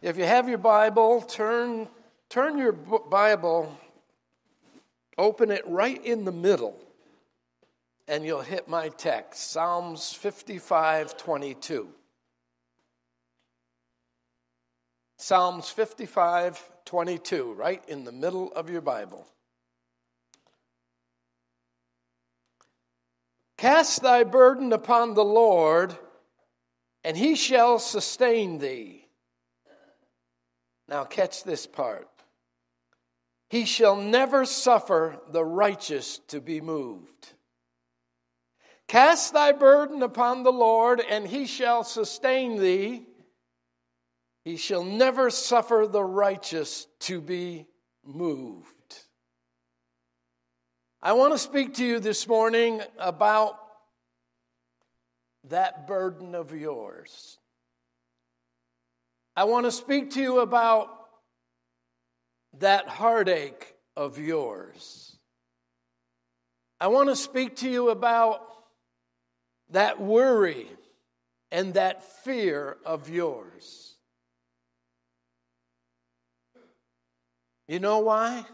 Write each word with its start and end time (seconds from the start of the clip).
If 0.00 0.16
you 0.16 0.24
have 0.24 0.48
your 0.48 0.58
Bible, 0.58 1.22
turn, 1.22 1.88
turn 2.28 2.56
your 2.56 2.70
Bible, 2.72 3.76
open 5.16 5.50
it 5.50 5.66
right 5.66 6.04
in 6.04 6.24
the 6.24 6.30
middle, 6.30 6.78
and 8.06 8.24
you'll 8.24 8.42
hit 8.42 8.68
my 8.68 8.90
text 8.90 9.50
Psalms 9.50 10.12
55 10.12 11.16
22. 11.16 11.88
Psalms 15.16 15.68
55 15.68 16.62
22, 16.84 17.54
right 17.54 17.82
in 17.88 18.04
the 18.04 18.12
middle 18.12 18.52
of 18.52 18.70
your 18.70 18.80
Bible. 18.80 19.26
Cast 23.56 24.02
thy 24.02 24.22
burden 24.22 24.72
upon 24.72 25.14
the 25.14 25.24
Lord, 25.24 25.98
and 27.02 27.16
he 27.16 27.34
shall 27.34 27.80
sustain 27.80 28.58
thee. 28.58 29.07
Now, 30.88 31.04
catch 31.04 31.44
this 31.44 31.66
part. 31.66 32.08
He 33.50 33.64
shall 33.64 33.96
never 33.96 34.44
suffer 34.44 35.20
the 35.30 35.44
righteous 35.44 36.18
to 36.28 36.40
be 36.40 36.60
moved. 36.60 37.32
Cast 38.88 39.34
thy 39.34 39.52
burden 39.52 40.02
upon 40.02 40.42
the 40.42 40.52
Lord, 40.52 41.00
and 41.00 41.26
he 41.26 41.46
shall 41.46 41.84
sustain 41.84 42.58
thee. 42.58 43.06
He 44.44 44.56
shall 44.56 44.84
never 44.84 45.28
suffer 45.28 45.86
the 45.90 46.02
righteous 46.02 46.86
to 47.00 47.20
be 47.20 47.66
moved. 48.02 48.74
I 51.02 51.12
want 51.12 51.34
to 51.34 51.38
speak 51.38 51.74
to 51.74 51.84
you 51.84 52.00
this 52.00 52.26
morning 52.26 52.80
about 52.98 53.58
that 55.44 55.86
burden 55.86 56.34
of 56.34 56.54
yours. 56.54 57.37
I 59.38 59.44
want 59.44 59.66
to 59.66 59.70
speak 59.70 60.10
to 60.14 60.20
you 60.20 60.40
about 60.40 60.90
that 62.58 62.88
heartache 62.88 63.76
of 63.96 64.18
yours. 64.18 65.16
I 66.80 66.88
want 66.88 67.08
to 67.08 67.14
speak 67.14 67.54
to 67.58 67.70
you 67.70 67.90
about 67.90 68.40
that 69.70 70.00
worry 70.00 70.66
and 71.52 71.74
that 71.74 72.02
fear 72.24 72.78
of 72.84 73.08
yours. 73.08 73.94
You 77.68 77.78
know 77.78 78.00
why? 78.00 78.44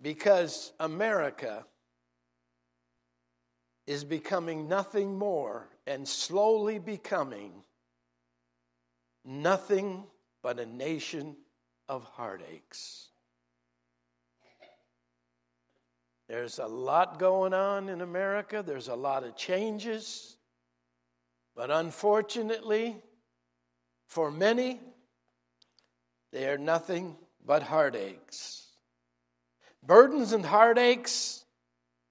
Because 0.00 0.72
America 0.80 1.64
is 3.86 4.02
becoming 4.02 4.66
nothing 4.66 5.16
more 5.16 5.68
and 5.86 6.08
slowly 6.08 6.80
becoming 6.80 7.62
nothing 9.24 10.04
but 10.42 10.58
a 10.58 10.66
nation 10.66 11.36
of 11.88 12.04
heartaches. 12.04 13.08
There's 16.28 16.58
a 16.58 16.66
lot 16.66 17.18
going 17.18 17.52
on 17.52 17.88
in 17.88 18.00
America, 18.00 18.62
there's 18.66 18.88
a 18.88 18.94
lot 18.94 19.24
of 19.24 19.36
changes, 19.36 20.36
but 21.54 21.70
unfortunately, 21.70 22.96
for 24.06 24.30
many, 24.30 24.80
they 26.32 26.48
are 26.48 26.58
nothing 26.58 27.16
but 27.44 27.62
heartaches. 27.62 28.66
Burdens 29.82 30.32
and 30.32 30.46
heartaches 30.46 31.44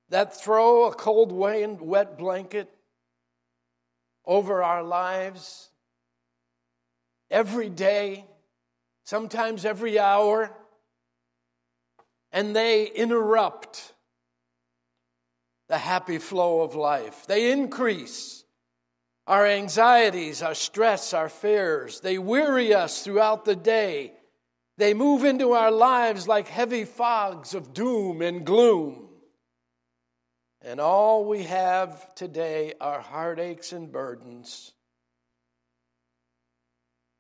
that 0.10 0.40
throw 0.40 0.86
a 0.86 0.94
cold, 0.94 1.32
wet 1.32 2.18
blanket 2.18 2.70
over 4.26 4.62
our 4.62 4.84
lives 4.84 5.71
every 7.32 7.70
day, 7.70 8.26
sometimes 9.06 9.66
every 9.66 9.98
hour, 9.98 10.52
and 12.32 12.56
they 12.56 12.86
interrupt 12.86 13.94
the 15.70 15.78
happy 15.78 16.18
flow 16.18 16.62
of 16.62 16.76
life. 16.76 17.26
They 17.28 17.52
increase 17.52 18.44
our 19.26 19.48
anxieties, 19.48 20.44
our 20.44 20.54
stress, 20.54 21.14
our 21.14 21.30
fears. 21.30 22.02
They 22.02 22.18
weary 22.18 22.74
us 22.74 23.04
throughout 23.04 23.46
the 23.46 23.56
day. 23.56 24.14
They 24.78 24.94
move 24.94 25.24
into 25.24 25.54
our 25.54 25.72
lives 25.72 26.28
like 26.28 26.48
heavy 26.48 26.86
fogs 26.86 27.54
of 27.54 27.74
doom 27.74 28.22
and 28.22 28.46
gloom. 28.46 29.08
And 30.62 30.80
all 30.80 31.26
we 31.26 31.44
have 31.44 32.14
today 32.16 32.74
are 32.82 33.00
heartaches 33.00 33.74
and 33.74 33.92
burdens 33.92 34.74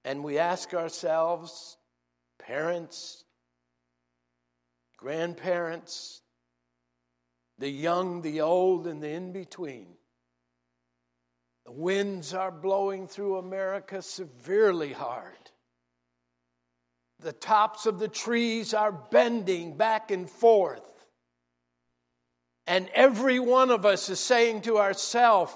and 0.03 0.23
we 0.23 0.37
ask 0.37 0.73
ourselves, 0.73 1.77
parents, 2.39 3.23
grandparents, 4.97 6.21
the 7.57 7.69
young, 7.69 8.21
the 8.21 8.41
old, 8.41 8.87
and 8.87 9.01
the 9.01 9.09
in 9.09 9.31
between. 9.31 9.87
The 11.65 11.71
winds 11.71 12.33
are 12.33 12.51
blowing 12.51 13.07
through 13.07 13.37
America 13.37 14.01
severely 14.01 14.93
hard. 14.93 15.37
The 17.19 17.33
tops 17.33 17.85
of 17.85 17.99
the 17.99 18.07
trees 18.07 18.73
are 18.73 18.91
bending 18.91 19.77
back 19.77 20.09
and 20.09 20.27
forth. 20.27 20.81
And 22.65 22.89
every 22.95 23.39
one 23.39 23.69
of 23.69 23.85
us 23.85 24.09
is 24.09 24.19
saying 24.19 24.61
to 24.61 24.79
ourselves, 24.79 25.53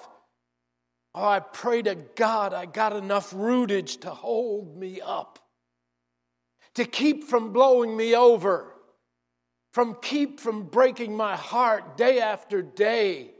Oh, 1.17 1.23
I 1.23 1.39
pray 1.39 1.81
to 1.81 1.95
God 1.95 2.53
I 2.53 2.65
got 2.65 2.93
enough 2.93 3.31
rootage 3.33 3.97
to 4.01 4.09
hold 4.09 4.77
me 4.77 4.99
up, 4.99 5.39
to 6.73 6.83
keep 6.83 7.23
from 7.23 7.53
blowing 7.53 7.95
me 7.95 8.13
over, 8.15 8.73
from 9.71 9.95
keep 10.01 10.41
from 10.41 10.63
breaking 10.63 11.15
my 11.15 11.37
heart 11.37 11.95
day 11.95 12.19
after 12.19 12.61
day. 12.61 13.31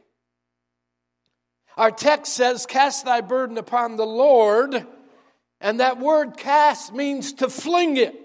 Our 1.75 1.91
text 1.91 2.33
says, 2.33 2.65
Cast 2.65 3.03
thy 3.03 3.19
burden 3.19 3.57
upon 3.57 3.97
the 3.97 4.05
Lord. 4.05 4.87
And 5.59 5.79
that 5.81 5.99
word 5.99 6.37
cast 6.37 6.93
means 6.93 7.33
to 7.33 7.49
fling 7.49 7.97
it, 7.97 8.15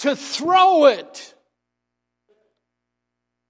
to 0.00 0.14
throw 0.14 0.86
it. 0.86 1.34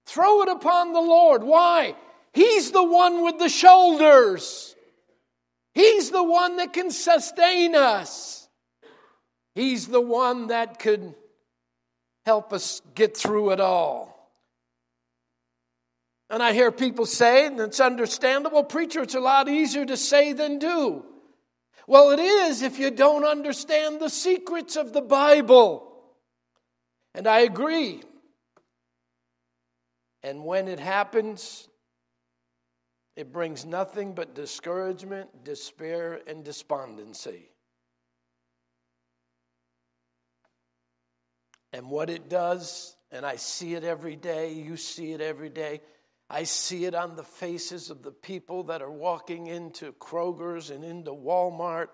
Throw 0.06 0.42
it 0.42 0.48
upon 0.48 0.92
the 0.92 1.00
Lord. 1.00 1.42
Why? 1.42 1.94
He's 2.32 2.70
the 2.70 2.84
one 2.84 3.22
with 3.24 3.38
the 3.38 3.48
shoulders. 3.48 4.74
He's 5.74 6.10
the 6.10 6.22
one 6.22 6.56
that 6.56 6.72
can 6.72 6.90
sustain 6.90 7.74
us. 7.74 8.48
He's 9.54 9.86
the 9.86 10.00
one 10.00 10.48
that 10.48 10.78
could 10.78 11.14
help 12.24 12.52
us 12.52 12.80
get 12.94 13.16
through 13.16 13.50
it 13.50 13.60
all. 13.60 14.12
And 16.30 16.42
I 16.42 16.54
hear 16.54 16.72
people 16.72 17.04
say, 17.04 17.46
and 17.46 17.60
it's 17.60 17.80
understandable, 17.80 18.64
preacher, 18.64 19.02
it's 19.02 19.14
a 19.14 19.20
lot 19.20 19.48
easier 19.48 19.84
to 19.84 19.98
say 19.98 20.32
than 20.32 20.58
do. 20.58 21.04
Well, 21.86 22.10
it 22.10 22.20
is 22.20 22.62
if 22.62 22.78
you 22.78 22.90
don't 22.90 23.24
understand 23.24 24.00
the 24.00 24.08
secrets 24.08 24.76
of 24.76 24.94
the 24.94 25.02
Bible. 25.02 25.92
And 27.14 27.26
I 27.26 27.40
agree. 27.40 28.02
And 30.22 30.44
when 30.44 30.68
it 30.68 30.78
happens, 30.78 31.68
it 33.16 33.32
brings 33.32 33.64
nothing 33.64 34.14
but 34.14 34.34
discouragement, 34.34 35.44
despair, 35.44 36.20
and 36.26 36.44
despondency. 36.44 37.50
And 41.72 41.90
what 41.90 42.10
it 42.10 42.28
does, 42.28 42.96
and 43.10 43.24
I 43.24 43.36
see 43.36 43.74
it 43.74 43.84
every 43.84 44.16
day, 44.16 44.52
you 44.52 44.76
see 44.76 45.12
it 45.12 45.20
every 45.20 45.48
day. 45.48 45.80
I 46.28 46.44
see 46.44 46.86
it 46.86 46.94
on 46.94 47.16
the 47.16 47.22
faces 47.22 47.90
of 47.90 48.02
the 48.02 48.10
people 48.10 48.64
that 48.64 48.80
are 48.80 48.90
walking 48.90 49.46
into 49.46 49.92
Kroger's 49.92 50.70
and 50.70 50.84
into 50.84 51.10
Walmart. 51.10 51.88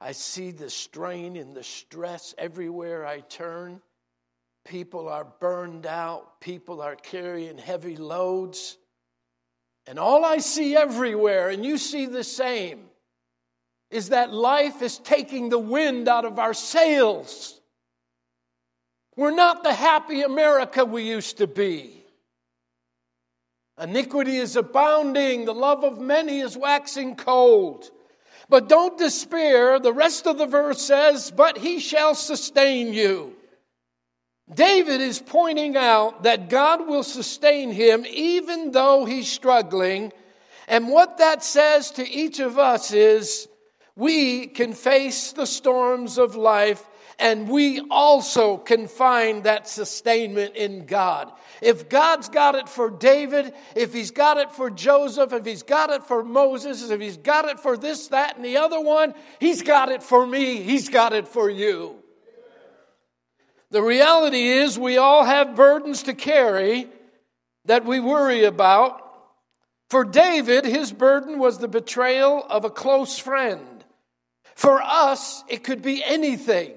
I 0.00 0.12
see 0.12 0.50
the 0.50 0.70
strain 0.70 1.36
and 1.36 1.56
the 1.56 1.62
stress 1.62 2.34
everywhere 2.36 3.06
I 3.06 3.20
turn. 3.20 3.80
People 4.64 5.08
are 5.08 5.26
burned 5.40 5.86
out, 5.86 6.40
people 6.40 6.82
are 6.82 6.96
carrying 6.96 7.56
heavy 7.56 7.96
loads. 7.96 8.76
And 9.88 9.98
all 9.98 10.22
I 10.22 10.36
see 10.36 10.76
everywhere, 10.76 11.48
and 11.48 11.64
you 11.64 11.78
see 11.78 12.04
the 12.04 12.22
same, 12.22 12.80
is 13.90 14.10
that 14.10 14.34
life 14.34 14.82
is 14.82 14.98
taking 14.98 15.48
the 15.48 15.58
wind 15.58 16.08
out 16.08 16.26
of 16.26 16.38
our 16.38 16.52
sails. 16.52 17.58
We're 19.16 19.34
not 19.34 19.62
the 19.62 19.72
happy 19.72 20.20
America 20.20 20.84
we 20.84 21.04
used 21.08 21.38
to 21.38 21.46
be. 21.46 22.04
Iniquity 23.80 24.36
is 24.36 24.56
abounding, 24.56 25.46
the 25.46 25.54
love 25.54 25.82
of 25.84 25.98
many 25.98 26.40
is 26.40 26.54
waxing 26.54 27.16
cold. 27.16 27.90
But 28.50 28.68
don't 28.68 28.98
despair. 28.98 29.78
The 29.78 29.94
rest 29.94 30.26
of 30.26 30.36
the 30.36 30.46
verse 30.46 30.82
says, 30.82 31.30
But 31.30 31.56
he 31.56 31.80
shall 31.80 32.14
sustain 32.14 32.92
you. 32.92 33.37
David 34.52 35.00
is 35.00 35.20
pointing 35.20 35.76
out 35.76 36.22
that 36.22 36.48
God 36.48 36.86
will 36.86 37.02
sustain 37.02 37.70
him 37.70 38.06
even 38.08 38.72
though 38.72 39.04
he's 39.04 39.30
struggling. 39.30 40.12
And 40.66 40.88
what 40.88 41.18
that 41.18 41.44
says 41.44 41.90
to 41.92 42.08
each 42.08 42.40
of 42.40 42.58
us 42.58 42.92
is 42.92 43.48
we 43.94 44.46
can 44.46 44.72
face 44.72 45.32
the 45.32 45.46
storms 45.46 46.18
of 46.18 46.34
life 46.34 46.84
and 47.18 47.48
we 47.48 47.80
also 47.90 48.56
can 48.56 48.86
find 48.86 49.42
that 49.44 49.68
sustainment 49.68 50.54
in 50.54 50.86
God. 50.86 51.32
If 51.60 51.88
God's 51.88 52.28
got 52.28 52.54
it 52.54 52.68
for 52.68 52.90
David, 52.90 53.52
if 53.74 53.92
He's 53.92 54.12
got 54.12 54.36
it 54.36 54.52
for 54.52 54.70
Joseph, 54.70 55.32
if 55.32 55.44
He's 55.44 55.64
got 55.64 55.90
it 55.90 56.04
for 56.04 56.22
Moses, 56.22 56.88
if 56.88 57.00
He's 57.00 57.16
got 57.16 57.46
it 57.46 57.58
for 57.58 57.76
this, 57.76 58.08
that, 58.08 58.36
and 58.36 58.44
the 58.44 58.58
other 58.58 58.80
one, 58.80 59.14
He's 59.40 59.62
got 59.62 59.90
it 59.90 60.02
for 60.02 60.24
me, 60.24 60.62
He's 60.62 60.88
got 60.88 61.12
it 61.12 61.26
for 61.26 61.50
you. 61.50 61.96
The 63.70 63.82
reality 63.82 64.48
is, 64.48 64.78
we 64.78 64.96
all 64.96 65.24
have 65.24 65.54
burdens 65.54 66.04
to 66.04 66.14
carry 66.14 66.88
that 67.66 67.84
we 67.84 68.00
worry 68.00 68.44
about. 68.44 69.02
For 69.90 70.04
David, 70.04 70.64
his 70.64 70.92
burden 70.92 71.38
was 71.38 71.58
the 71.58 71.68
betrayal 71.68 72.44
of 72.48 72.64
a 72.64 72.70
close 72.70 73.18
friend. 73.18 73.84
For 74.54 74.80
us, 74.82 75.44
it 75.48 75.64
could 75.64 75.82
be 75.82 76.02
anything. 76.02 76.72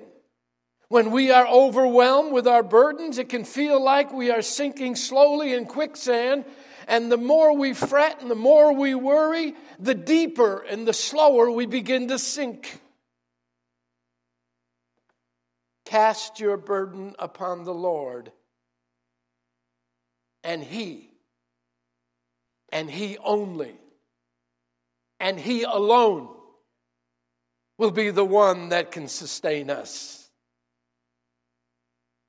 When 0.89 1.11
we 1.11 1.31
are 1.31 1.47
overwhelmed 1.47 2.33
with 2.33 2.47
our 2.47 2.63
burdens, 2.63 3.17
it 3.17 3.29
can 3.29 3.45
feel 3.45 3.81
like 3.81 4.11
we 4.11 4.29
are 4.29 4.41
sinking 4.41 4.97
slowly 4.97 5.53
in 5.53 5.65
quicksand. 5.65 6.43
And 6.87 7.09
the 7.09 7.17
more 7.17 7.55
we 7.55 7.73
fret 7.73 8.21
and 8.21 8.29
the 8.29 8.35
more 8.35 8.73
we 8.73 8.93
worry, 8.93 9.55
the 9.79 9.95
deeper 9.95 10.59
and 10.69 10.85
the 10.85 10.93
slower 10.93 11.49
we 11.49 11.65
begin 11.65 12.09
to 12.09 12.19
sink. 12.19 12.81
Cast 15.91 16.39
your 16.39 16.55
burden 16.55 17.15
upon 17.19 17.65
the 17.65 17.73
Lord, 17.73 18.31
and 20.41 20.63
He, 20.63 21.09
and 22.71 22.89
He 22.89 23.17
only, 23.17 23.75
and 25.19 25.37
He 25.37 25.63
alone 25.63 26.29
will 27.77 27.91
be 27.91 28.09
the 28.09 28.23
one 28.23 28.69
that 28.69 28.93
can 28.93 29.09
sustain 29.09 29.69
us. 29.69 30.29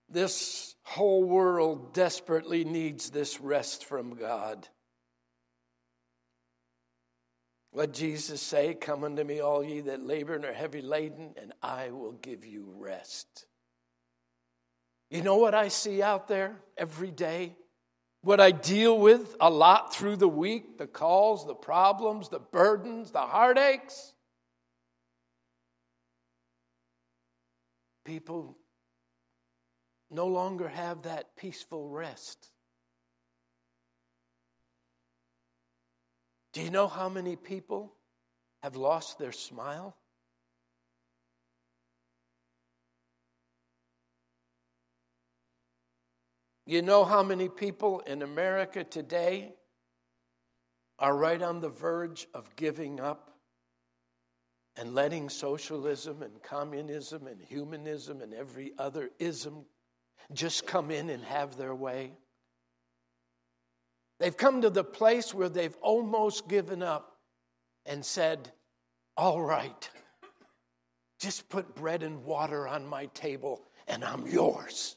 This 0.09 0.75
whole 0.83 1.23
world 1.23 1.95
desperately 1.95 2.65
needs 2.65 3.11
this 3.11 3.41
rest 3.41 3.85
from 3.85 4.17
God. 4.17 4.67
What 7.71 7.93
Jesus 7.93 8.43
say? 8.43 8.75
Come 8.75 9.05
unto 9.05 9.23
me, 9.23 9.39
all 9.39 9.63
ye 9.63 9.83
that 9.83 10.05
labor 10.05 10.35
and 10.35 10.45
are 10.45 10.53
heavy 10.53 10.83
laden, 10.83 11.35
and 11.41 11.53
I 11.63 11.91
will 11.91 12.15
give 12.15 12.45
you 12.45 12.75
rest. 12.77 13.47
You 15.13 15.21
know 15.21 15.37
what 15.37 15.55
I 15.55 15.69
see 15.69 16.01
out 16.01 16.27
there 16.27 16.57
every 16.75 17.11
day? 17.11 17.55
What 18.23 18.41
I 18.41 18.51
deal 18.51 18.99
with 18.99 19.37
a 19.41 19.51
lot 19.51 19.95
through 19.95 20.17
the 20.17 20.29
week 20.29 20.79
the 20.79 20.87
calls, 20.87 21.47
the 21.47 21.55
problems, 21.55 22.31
the 22.31 22.39
burdens, 22.39 23.11
the 23.11 23.21
heartaches. 23.21 24.15
People 28.07 28.57
no 30.11 30.29
longer 30.29 30.67
have 30.67 31.03
that 31.03 31.37
peaceful 31.37 31.91
rest. 31.91 32.49
Do 36.55 36.63
you 36.63 36.71
know 36.71 36.89
how 36.89 37.11
many 37.11 37.37
people 37.37 37.93
have 38.63 38.77
lost 38.77 39.19
their 39.19 39.33
smile? 39.33 39.95
You 46.65 46.81
know 46.81 47.05
how 47.05 47.23
many 47.23 47.49
people 47.49 48.01
in 48.01 48.23
America 48.23 48.85
today 48.85 49.55
are 50.99 51.17
right 51.17 51.43
on 51.43 51.61
the 51.61 51.69
verge 51.69 52.29
of 52.35 52.55
giving 52.55 53.01
up 53.01 53.33
and 54.77 54.95
letting 54.95 55.29
socialism 55.29 56.23
and 56.23 56.41
communism 56.43 57.27
and 57.27 57.41
humanism 57.43 58.21
and 58.21 58.33
every 58.33 58.73
other 58.79 59.11
ism 59.19 59.65
just 60.33 60.67
come 60.67 60.93
in 60.93 61.11
and 61.11 61.25
have 61.25 61.57
their 61.57 61.75
way? 61.75 62.13
They've 64.21 64.37
come 64.37 64.63
to 64.63 64.71
the 64.71 64.85
place 64.85 65.35
where 65.35 65.49
they've 65.49 65.77
almost 65.83 66.49
given 66.49 66.81
up 66.81 67.17
and 67.85 68.05
said, 68.05 68.53
All 69.17 69.43
right, 69.43 69.91
just 71.19 71.49
put 71.49 71.75
bread 71.75 72.05
and 72.05 72.23
water 72.23 72.69
on 72.69 72.87
my 72.87 73.07
table 73.07 73.65
and 73.89 74.05
I'm 74.05 74.29
yours. 74.29 74.95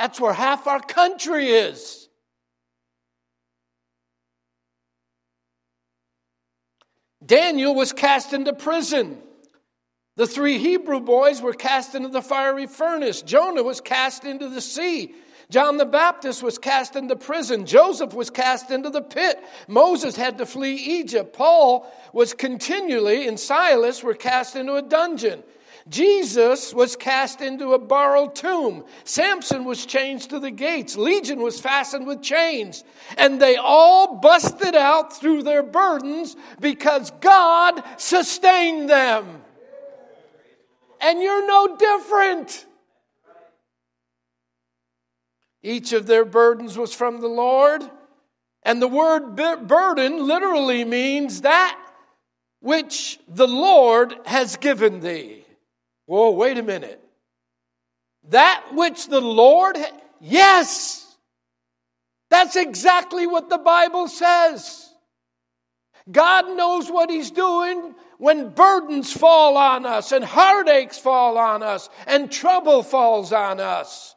That's 0.00 0.18
where 0.18 0.32
half 0.32 0.66
our 0.66 0.80
country 0.80 1.48
is. 1.48 2.08
Daniel 7.24 7.74
was 7.74 7.92
cast 7.92 8.32
into 8.32 8.54
prison. 8.54 9.18
The 10.16 10.26
three 10.26 10.56
Hebrew 10.56 11.00
boys 11.00 11.42
were 11.42 11.52
cast 11.52 11.94
into 11.94 12.08
the 12.08 12.22
fiery 12.22 12.66
furnace. 12.66 13.20
Jonah 13.20 13.62
was 13.62 13.82
cast 13.82 14.24
into 14.24 14.48
the 14.48 14.62
sea. 14.62 15.12
John 15.50 15.76
the 15.76 15.84
Baptist 15.84 16.42
was 16.42 16.56
cast 16.56 16.96
into 16.96 17.14
prison. 17.14 17.66
Joseph 17.66 18.14
was 18.14 18.30
cast 18.30 18.70
into 18.70 18.88
the 18.88 19.02
pit. 19.02 19.38
Moses 19.68 20.16
had 20.16 20.38
to 20.38 20.46
flee 20.46 20.76
Egypt. 20.76 21.34
Paul 21.34 21.86
was 22.14 22.32
continually, 22.32 23.28
and 23.28 23.38
Silas 23.38 24.02
were 24.02 24.14
cast 24.14 24.56
into 24.56 24.76
a 24.76 24.82
dungeon. 24.82 25.42
Jesus 25.90 26.72
was 26.72 26.94
cast 26.94 27.40
into 27.40 27.74
a 27.74 27.78
borrowed 27.78 28.36
tomb. 28.36 28.84
Samson 29.02 29.64
was 29.64 29.84
chained 29.84 30.22
to 30.30 30.38
the 30.38 30.52
gates. 30.52 30.96
Legion 30.96 31.40
was 31.40 31.60
fastened 31.60 32.06
with 32.06 32.22
chains. 32.22 32.84
And 33.18 33.42
they 33.42 33.56
all 33.56 34.20
busted 34.20 34.76
out 34.76 35.18
through 35.18 35.42
their 35.42 35.64
burdens 35.64 36.36
because 36.60 37.10
God 37.20 37.82
sustained 37.96 38.88
them. 38.88 39.42
And 41.00 41.20
you're 41.20 41.46
no 41.46 41.76
different. 41.76 42.66
Each 45.62 45.92
of 45.92 46.06
their 46.06 46.24
burdens 46.24 46.78
was 46.78 46.94
from 46.94 47.20
the 47.20 47.28
Lord. 47.28 47.82
And 48.62 48.80
the 48.80 48.88
word 48.88 49.34
burden 49.34 50.24
literally 50.24 50.84
means 50.84 51.40
that 51.40 51.76
which 52.60 53.18
the 53.26 53.48
Lord 53.48 54.14
has 54.26 54.56
given 54.56 55.00
thee. 55.00 55.44
Whoa, 56.10 56.32
wait 56.32 56.58
a 56.58 56.62
minute. 56.64 57.00
That 58.30 58.64
which 58.72 59.06
the 59.06 59.20
Lord, 59.20 59.76
ha- 59.76 59.96
yes, 60.20 61.06
that's 62.30 62.56
exactly 62.56 63.28
what 63.28 63.48
the 63.48 63.58
Bible 63.58 64.08
says. 64.08 64.92
God 66.10 66.56
knows 66.56 66.90
what 66.90 67.10
He's 67.10 67.30
doing 67.30 67.94
when 68.18 68.48
burdens 68.48 69.12
fall 69.12 69.56
on 69.56 69.86
us 69.86 70.10
and 70.10 70.24
heartaches 70.24 70.98
fall 70.98 71.38
on 71.38 71.62
us 71.62 71.88
and 72.08 72.28
trouble 72.28 72.82
falls 72.82 73.32
on 73.32 73.60
us. 73.60 74.16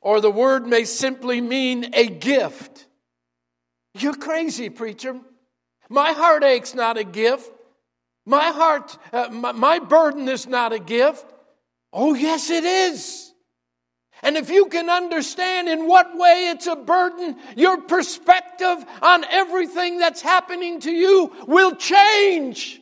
Or 0.00 0.20
the 0.20 0.30
word 0.30 0.68
may 0.68 0.84
simply 0.84 1.40
mean 1.40 1.90
a 1.94 2.06
gift. 2.06 2.86
You're 3.94 4.14
crazy, 4.14 4.70
preacher. 4.70 5.18
My 5.88 6.12
heartache's 6.12 6.76
not 6.76 6.96
a 6.96 7.02
gift. 7.02 7.50
My 8.30 8.52
heart, 8.52 8.96
uh, 9.12 9.28
my, 9.32 9.50
my 9.50 9.80
burden 9.80 10.28
is 10.28 10.46
not 10.46 10.72
a 10.72 10.78
gift. 10.78 11.26
Oh, 11.92 12.14
yes, 12.14 12.48
it 12.48 12.62
is. 12.62 13.32
And 14.22 14.36
if 14.36 14.50
you 14.50 14.66
can 14.66 14.88
understand 14.88 15.68
in 15.68 15.88
what 15.88 16.16
way 16.16 16.46
it's 16.48 16.68
a 16.68 16.76
burden, 16.76 17.36
your 17.56 17.82
perspective 17.82 18.84
on 19.02 19.24
everything 19.24 19.98
that's 19.98 20.22
happening 20.22 20.78
to 20.80 20.92
you 20.92 21.32
will 21.48 21.74
change. 21.74 22.80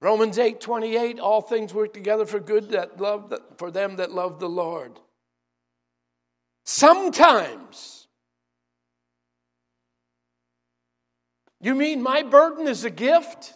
Romans 0.00 0.38
8 0.38 0.60
28, 0.60 1.20
all 1.20 1.40
things 1.40 1.72
work 1.72 1.94
together 1.94 2.26
for 2.26 2.40
good 2.40 2.70
that 2.70 3.00
love 3.00 3.32
for 3.58 3.70
them 3.70 3.96
that 3.96 4.10
love 4.10 4.40
the 4.40 4.48
Lord. 4.48 4.98
Sometimes, 6.64 7.97
you 11.60 11.74
mean 11.74 12.02
my 12.02 12.22
burden 12.22 12.68
is 12.68 12.84
a 12.84 12.90
gift? 12.90 13.52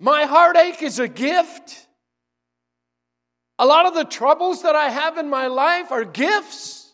My 0.00 0.24
heartache 0.24 0.82
is 0.82 0.98
a 0.98 1.08
gift? 1.08 1.86
A 3.58 3.66
lot 3.66 3.86
of 3.86 3.94
the 3.94 4.04
troubles 4.04 4.62
that 4.62 4.74
I 4.74 4.88
have 4.88 5.18
in 5.18 5.28
my 5.28 5.46
life 5.46 5.92
are 5.92 6.04
gifts? 6.04 6.92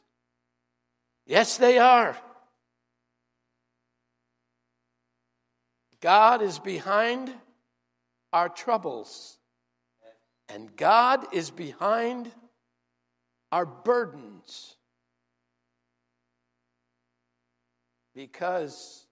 Yes, 1.25 1.57
they 1.57 1.79
are. 1.79 2.17
God 6.01 6.43
is 6.43 6.59
behind 6.59 7.33
our 8.33 8.49
troubles. 8.49 9.39
And 10.49 10.77
God 10.77 11.27
is 11.33 11.51
behind 11.51 12.31
our 13.51 13.65
burdens. 13.67 14.77
Because 18.15 19.06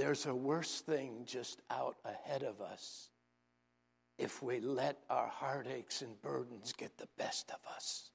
there's 0.00 0.24
a 0.24 0.34
worse 0.34 0.80
thing 0.80 1.24
just 1.26 1.60
out 1.70 1.96
ahead 2.06 2.42
of 2.42 2.62
us 2.62 3.10
if 4.18 4.42
we 4.42 4.58
let 4.58 4.96
our 5.10 5.26
heartaches 5.26 6.00
and 6.00 6.22
burdens 6.22 6.72
get 6.72 6.96
the 6.96 7.08
best 7.18 7.50
of 7.50 7.58
us. 7.76 8.08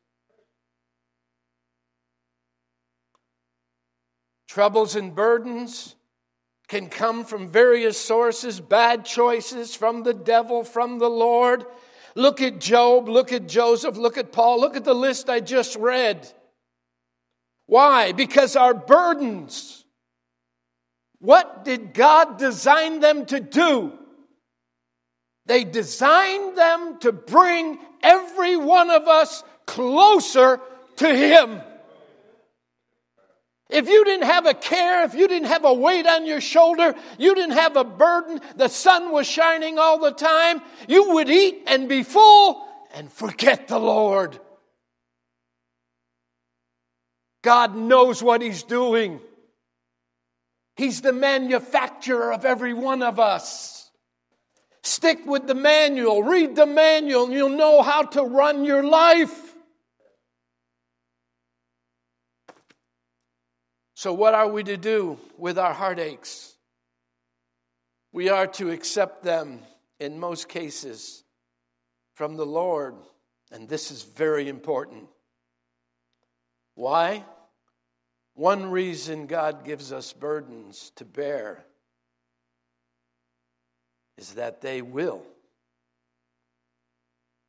Troubles 4.47 4.95
and 4.95 5.13
burdens 5.13 5.95
can 6.67 6.89
come 6.89 7.23
from 7.23 7.49
various 7.49 7.99
sources, 7.99 8.59
bad 8.59 9.05
choices 9.05 9.75
from 9.75 10.01
the 10.01 10.13
devil, 10.15 10.63
from 10.63 10.97
the 10.97 11.09
Lord. 11.09 11.65
Look 12.15 12.41
at 12.41 12.59
Job, 12.59 13.07
look 13.07 13.31
at 13.31 13.47
Joseph, 13.47 13.95
look 13.95 14.17
at 14.17 14.31
Paul, 14.31 14.59
look 14.59 14.75
at 14.75 14.85
the 14.85 14.95
list 14.95 15.29
I 15.29 15.39
just 15.39 15.75
read. 15.75 16.27
Why? 17.67 18.11
Because 18.11 18.55
our 18.55 18.73
burdens, 18.73 19.84
what 21.25 21.65
did 21.65 21.93
God 21.93 22.37
design 22.37 22.99
them 22.99 23.25
to 23.25 23.39
do? 23.39 23.93
They 25.47 25.63
designed 25.63 26.57
them 26.57 26.99
to 26.99 27.11
bring 27.11 27.79
every 28.01 28.55
one 28.55 28.89
of 28.89 29.07
us 29.07 29.43
closer 29.65 30.59
to 30.97 31.15
Him. 31.15 31.61
If 33.69 33.89
you 33.89 34.05
didn't 34.05 34.25
have 34.25 34.45
a 34.45 34.53
care, 34.53 35.03
if 35.05 35.15
you 35.15 35.27
didn't 35.27 35.47
have 35.47 35.65
a 35.65 35.73
weight 35.73 36.05
on 36.05 36.27
your 36.27 36.41
shoulder, 36.41 36.93
you 37.17 37.33
didn't 37.33 37.57
have 37.57 37.75
a 37.75 37.83
burden, 37.83 38.39
the 38.55 38.67
sun 38.67 39.11
was 39.11 39.27
shining 39.27 39.79
all 39.79 39.99
the 39.99 40.11
time, 40.11 40.61
you 40.87 41.13
would 41.15 41.29
eat 41.29 41.63
and 41.65 41.89
be 41.89 42.03
full 42.03 42.63
and 42.93 43.11
forget 43.11 43.67
the 43.67 43.79
Lord. 43.79 44.39
God 47.41 47.75
knows 47.75 48.21
what 48.21 48.41
He's 48.41 48.63
doing. 48.63 49.19
He's 50.75 51.01
the 51.01 51.13
manufacturer 51.13 52.33
of 52.33 52.43
every 52.43 52.73
one 52.73 53.01
of 53.01 53.19
us. 53.19 53.89
Stick 54.83 55.25
with 55.25 55.47
the 55.47 55.55
manual, 55.55 56.21
read 56.21 56.55
the 56.55 56.65
manual, 56.65 57.25
and 57.25 57.33
you'll 57.33 57.49
know 57.49 57.81
how 57.81 58.03
to 58.03 58.23
run 58.23 58.65
your 58.65 58.83
life. 58.83 59.55
So, 63.95 64.13
what 64.13 64.35
are 64.35 64.47
we 64.47 64.63
to 64.65 64.77
do 64.77 65.17
with 65.37 65.57
our 65.57 65.73
heartaches? 65.73 66.55
We 68.11 68.29
are 68.29 68.47
to 68.47 68.69
accept 68.69 69.23
them 69.23 69.61
in 69.99 70.19
most 70.19 70.49
cases 70.49 71.23
from 72.13 72.35
the 72.35 72.45
Lord, 72.45 72.95
and 73.51 73.67
this 73.67 73.91
is 73.91 74.03
very 74.03 74.47
important. 74.49 75.07
Why? 76.75 77.23
One 78.35 78.69
reason 78.69 79.27
God 79.27 79.63
gives 79.63 79.93
us 79.93 80.11
burdens 80.11 80.91
to 80.97 81.05
bear 81.05 81.65
is 84.17 84.33
that 84.33 84.61
they 84.61 84.81
will. 84.81 85.23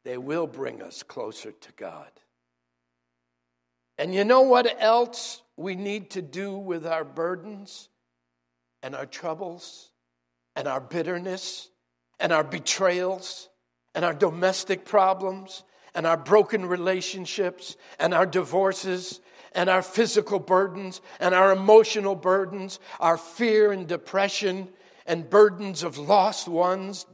They 0.04 0.16
will 0.16 0.46
bring 0.46 0.82
us 0.82 1.02
closer 1.02 1.50
to 1.50 1.72
God. 1.72 2.08
And 3.98 4.14
you 4.14 4.24
know 4.24 4.42
what 4.42 4.76
else 4.80 5.42
we 5.56 5.74
need 5.74 6.10
to 6.10 6.22
do 6.22 6.56
with 6.56 6.86
our 6.86 7.04
burdens 7.04 7.88
and 8.82 8.94
our 8.94 9.06
troubles 9.06 9.90
and 10.54 10.68
our 10.68 10.80
bitterness 10.80 11.68
and 12.20 12.32
our 12.32 12.44
betrayals 12.44 13.48
and 13.94 14.04
our 14.04 14.14
domestic 14.14 14.84
problems 14.84 15.64
and 15.94 16.06
our 16.06 16.16
broken 16.16 16.66
relationships 16.66 17.76
and 17.98 18.14
our 18.14 18.26
divorces 18.26 19.20
and 19.56 19.68
our 19.68 19.82
physical 19.82 20.38
burdens 20.38 21.00
and 21.18 21.34
our 21.34 21.50
emotional 21.50 22.14
burdens, 22.14 22.78
our 23.00 23.16
fear 23.16 23.72
and 23.72 23.88
depression 23.88 24.68
and 25.06 25.28
burdens 25.28 25.82
of 25.82 25.98
lost 25.98 26.46
ones. 26.46 27.06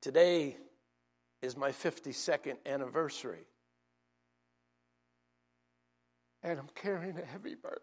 Today, 0.00 0.56
is 1.42 1.56
my 1.56 1.70
52nd 1.70 2.56
anniversary. 2.66 3.46
And 6.42 6.58
I'm 6.58 6.68
carrying 6.74 7.18
a 7.18 7.24
heavy 7.24 7.54
burden. 7.54 7.78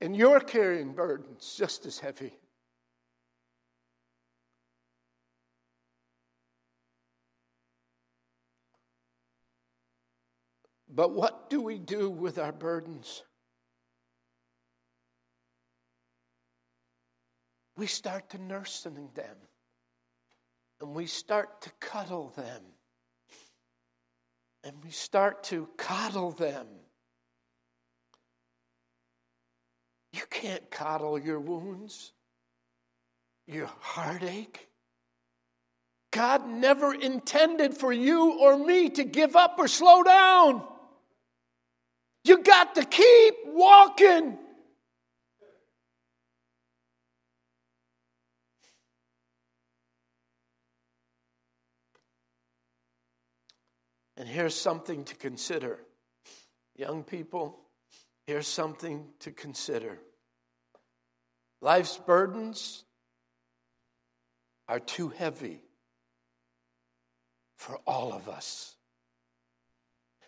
And 0.00 0.16
you're 0.16 0.40
carrying 0.40 0.92
burdens 0.92 1.54
just 1.56 1.84
as 1.86 1.98
heavy. 1.98 2.32
But 10.98 11.12
what 11.12 11.48
do 11.48 11.60
we 11.60 11.78
do 11.78 12.10
with 12.10 12.40
our 12.40 12.50
burdens? 12.50 13.22
We 17.76 17.86
start 17.86 18.30
to 18.30 18.38
nursing 18.42 19.08
them 19.14 19.36
and 20.80 20.96
we 20.96 21.06
start 21.06 21.62
to 21.62 21.70
cuddle 21.78 22.32
them. 22.34 22.62
And 24.64 24.74
we 24.82 24.90
start 24.90 25.44
to 25.44 25.68
coddle 25.76 26.32
them. 26.32 26.66
You 30.12 30.22
can't 30.28 30.68
coddle 30.68 31.16
your 31.16 31.38
wounds, 31.38 32.12
your 33.46 33.70
heartache. 33.78 34.66
God 36.10 36.48
never 36.48 36.92
intended 36.92 37.76
for 37.76 37.92
you 37.92 38.40
or 38.40 38.58
me 38.58 38.90
to 38.90 39.04
give 39.04 39.36
up 39.36 39.60
or 39.60 39.68
slow 39.68 40.02
down. 40.02 40.64
You 42.28 42.42
got 42.42 42.74
to 42.74 42.84
keep 42.84 43.34
walking. 43.46 44.36
And 54.18 54.28
here's 54.28 54.54
something 54.54 55.04
to 55.04 55.14
consider. 55.14 55.78
Young 56.76 57.02
people, 57.02 57.58
here's 58.26 58.46
something 58.46 59.06
to 59.20 59.30
consider. 59.30 59.98
Life's 61.62 61.96
burdens 61.96 62.84
are 64.68 64.80
too 64.80 65.08
heavy 65.08 65.62
for 67.56 67.78
all 67.86 68.12
of 68.12 68.28
us. 68.28 68.74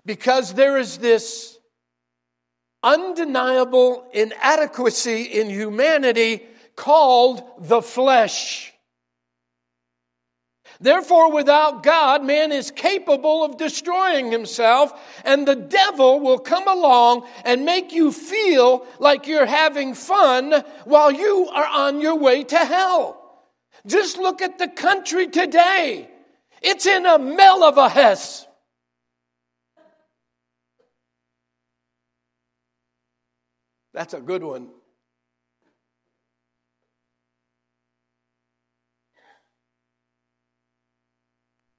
Because 0.07 0.55
there 0.55 0.79
is 0.79 0.97
this 0.97 1.60
undeniable 2.83 4.09
inadequacy 4.13 5.23
in 5.23 5.51
humanity 5.51 6.43
called 6.77 7.43
the 7.59 7.83
flesh. 7.83 8.73
Therefore, 10.83 11.31
without 11.31 11.83
God, 11.83 12.25
man 12.25 12.53
is 12.53 12.71
capable 12.71 13.45
of 13.45 13.59
destroying 13.59 14.33
himself, 14.33 14.99
and 15.27 15.47
the 15.47 15.57
devil 15.57 16.21
will 16.21 16.39
come 16.39 16.67
along 16.67 17.27
and 17.45 17.67
make 17.67 17.93
you 17.93 18.11
feel 18.11 18.87
like 18.99 19.27
you're 19.27 19.45
having 19.45 19.93
fun 19.93 20.65
while 20.85 21.13
you 21.13 21.51
are 21.53 21.67
on 21.67 22.01
your 22.01 22.15
way 22.17 22.45
to 22.45 22.57
hell. 22.57 23.19
Just 23.87 24.17
look 24.17 24.41
at 24.41 24.59
the 24.59 24.69
country 24.69 25.29
today. 25.29 26.09
It's 26.63 26.87
in 26.87 27.05
a 27.05 27.19
mel 27.19 27.63
of 27.63 27.77
a 27.77 27.91
hess. 27.91 28.47
That's 33.93 34.15
a 34.15 34.21
good 34.21 34.43
one. 34.43 34.69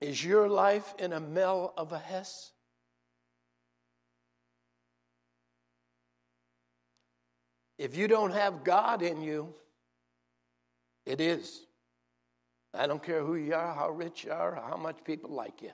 Is 0.01 0.23
your 0.23 0.49
life 0.49 0.95
in 0.97 1.13
a 1.13 1.19
mel 1.19 1.73
of 1.77 1.91
a 1.93 1.99
Hess? 1.99 2.51
If 7.77 7.95
you 7.95 8.07
don't 8.07 8.31
have 8.31 8.63
God 8.63 9.01
in 9.01 9.21
you, 9.21 9.53
it 11.05 11.21
is. 11.21 11.65
I 12.73 12.87
don't 12.87 13.01
care 13.01 13.21
who 13.23 13.35
you 13.35 13.53
are, 13.53 13.73
how 13.73 13.89
rich 13.89 14.23
you 14.23 14.31
are, 14.31 14.55
how 14.55 14.77
much 14.77 14.97
people 15.03 15.31
like 15.31 15.61
you. 15.61 15.71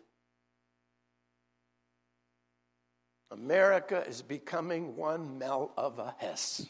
America 3.32 4.04
is 4.08 4.22
becoming 4.22 4.96
one 4.96 5.38
mel 5.38 5.72
of 5.78 6.00
a 6.00 6.16
Hess. 6.18 6.66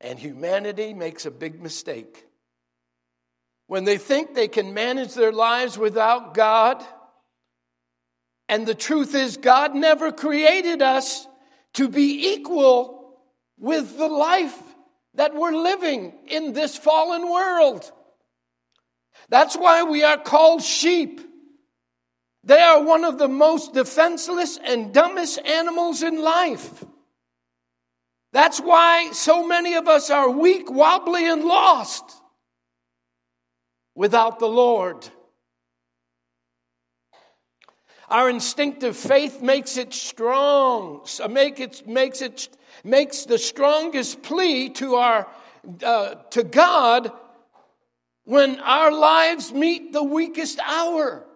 And 0.00 0.18
humanity 0.18 0.94
makes 0.94 1.26
a 1.26 1.30
big 1.30 1.62
mistake. 1.62 2.26
When 3.66 3.84
they 3.84 3.98
think 3.98 4.34
they 4.34 4.48
can 4.48 4.74
manage 4.74 5.14
their 5.14 5.32
lives 5.32 5.78
without 5.78 6.34
God, 6.34 6.84
and 8.48 8.66
the 8.66 8.74
truth 8.74 9.14
is, 9.14 9.36
God 9.36 9.74
never 9.74 10.10
created 10.10 10.82
us 10.82 11.26
to 11.74 11.88
be 11.88 12.32
equal 12.32 13.16
with 13.58 13.96
the 13.96 14.08
life 14.08 14.58
that 15.14 15.34
we're 15.34 15.52
living 15.52 16.14
in 16.26 16.52
this 16.52 16.76
fallen 16.76 17.30
world. 17.30 17.90
That's 19.28 19.56
why 19.56 19.82
we 19.82 20.02
are 20.02 20.18
called 20.18 20.62
sheep. 20.62 21.20
They 22.42 22.60
are 22.60 22.82
one 22.82 23.04
of 23.04 23.18
the 23.18 23.28
most 23.28 23.74
defenseless 23.74 24.58
and 24.64 24.92
dumbest 24.94 25.38
animals 25.44 26.02
in 26.02 26.22
life. 26.22 26.84
That's 28.32 28.60
why 28.60 29.10
so 29.12 29.46
many 29.46 29.74
of 29.74 29.88
us 29.88 30.10
are 30.10 30.30
weak, 30.30 30.70
wobbly, 30.70 31.28
and 31.28 31.44
lost 31.44 32.04
without 33.94 34.38
the 34.38 34.48
Lord. 34.48 35.06
Our 38.08 38.28
instinctive 38.28 38.96
faith 38.96 39.40
makes 39.40 39.76
it 39.76 39.92
strong, 39.94 41.06
make 41.28 41.60
it, 41.60 41.86
makes 41.86 42.22
it 42.22 42.48
makes 42.82 43.24
the 43.24 43.38
strongest 43.38 44.22
plea 44.22 44.70
to 44.70 44.96
our 44.96 45.28
uh, 45.82 46.14
to 46.30 46.42
God 46.42 47.12
when 48.30 48.60
our 48.60 48.92
lives 48.92 49.52
meet 49.52 49.92
the 49.92 50.04
weakest 50.04 50.60
hour. 50.60 51.26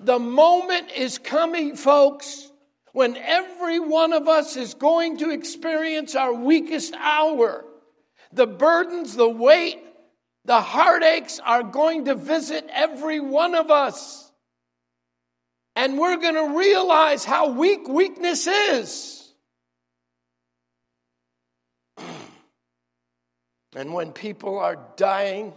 The 0.00 0.18
moment 0.18 0.90
is 0.90 1.18
coming, 1.18 1.76
folks, 1.76 2.50
when 2.92 3.16
every 3.16 3.78
one 3.78 4.12
of 4.12 4.26
us 4.26 4.56
is 4.56 4.74
going 4.74 5.18
to 5.18 5.30
experience 5.30 6.16
our 6.16 6.34
weakest 6.34 6.94
hour. 6.94 7.64
The 8.32 8.48
burdens, 8.48 9.14
the 9.14 9.28
weight, 9.28 9.78
the 10.44 10.60
heartaches 10.60 11.40
are 11.44 11.62
going 11.62 12.06
to 12.06 12.16
visit 12.16 12.66
every 12.72 13.20
one 13.20 13.54
of 13.54 13.70
us. 13.70 14.28
And 15.76 15.96
we're 15.96 16.16
going 16.16 16.34
to 16.34 16.58
realize 16.58 17.24
how 17.24 17.50
weak 17.50 17.86
weakness 17.86 18.48
is. 18.48 19.32
and 23.76 23.94
when 23.94 24.10
people 24.10 24.58
are 24.58 24.76
dying, 24.96 25.52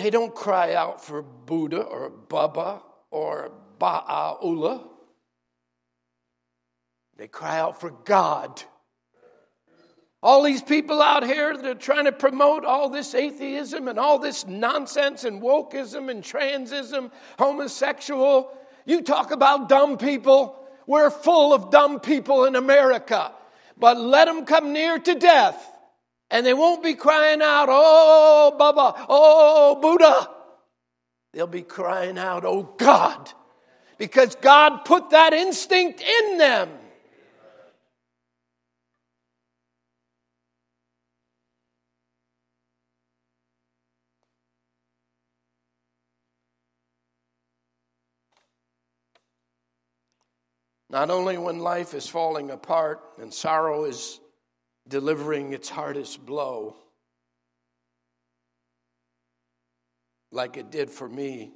they 0.00 0.08
don't 0.08 0.34
cry 0.34 0.74
out 0.74 1.04
for 1.04 1.20
Buddha 1.20 1.82
or 1.82 2.08
Baba 2.08 2.80
or 3.10 3.52
Ba'aullah. 3.78 4.86
They 7.18 7.28
cry 7.28 7.58
out 7.58 7.78
for 7.80 7.90
God. 7.90 8.62
All 10.22 10.42
these 10.42 10.62
people 10.62 11.02
out 11.02 11.24
here 11.24 11.54
that 11.54 11.66
are 11.66 11.74
trying 11.74 12.06
to 12.06 12.12
promote 12.12 12.64
all 12.64 12.88
this 12.88 13.14
atheism 13.14 13.88
and 13.88 13.98
all 13.98 14.18
this 14.18 14.46
nonsense 14.46 15.24
and 15.24 15.42
wokeism 15.42 16.10
and 16.10 16.22
transism, 16.22 17.10
homosexual. 17.38 18.52
You 18.86 19.02
talk 19.02 19.32
about 19.32 19.68
dumb 19.68 19.98
people. 19.98 20.66
We're 20.86 21.10
full 21.10 21.52
of 21.52 21.70
dumb 21.70 22.00
people 22.00 22.46
in 22.46 22.56
America. 22.56 23.32
But 23.76 23.98
let 23.98 24.26
them 24.26 24.46
come 24.46 24.72
near 24.72 24.98
to 24.98 25.14
death 25.14 25.69
and 26.30 26.46
they 26.46 26.54
won't 26.54 26.82
be 26.82 26.94
crying 26.94 27.42
out, 27.42 27.66
Oh, 27.70 28.54
Baba, 28.56 29.06
oh, 29.08 29.78
Buddha. 29.80 30.30
They'll 31.32 31.46
be 31.46 31.62
crying 31.62 32.18
out, 32.18 32.44
Oh, 32.44 32.62
God. 32.62 33.32
Because 33.98 34.34
God 34.36 34.84
put 34.84 35.10
that 35.10 35.32
instinct 35.32 36.00
in 36.00 36.38
them. 36.38 36.70
Not 50.88 51.08
only 51.08 51.38
when 51.38 51.60
life 51.60 51.94
is 51.94 52.08
falling 52.08 52.50
apart 52.50 53.00
and 53.20 53.32
sorrow 53.32 53.84
is 53.84 54.18
delivering 54.90 55.52
its 55.52 55.68
hardest 55.68 56.26
blow, 56.26 56.76
like 60.32 60.56
it 60.56 60.70
did 60.70 60.90
for 60.90 61.08
me 61.08 61.52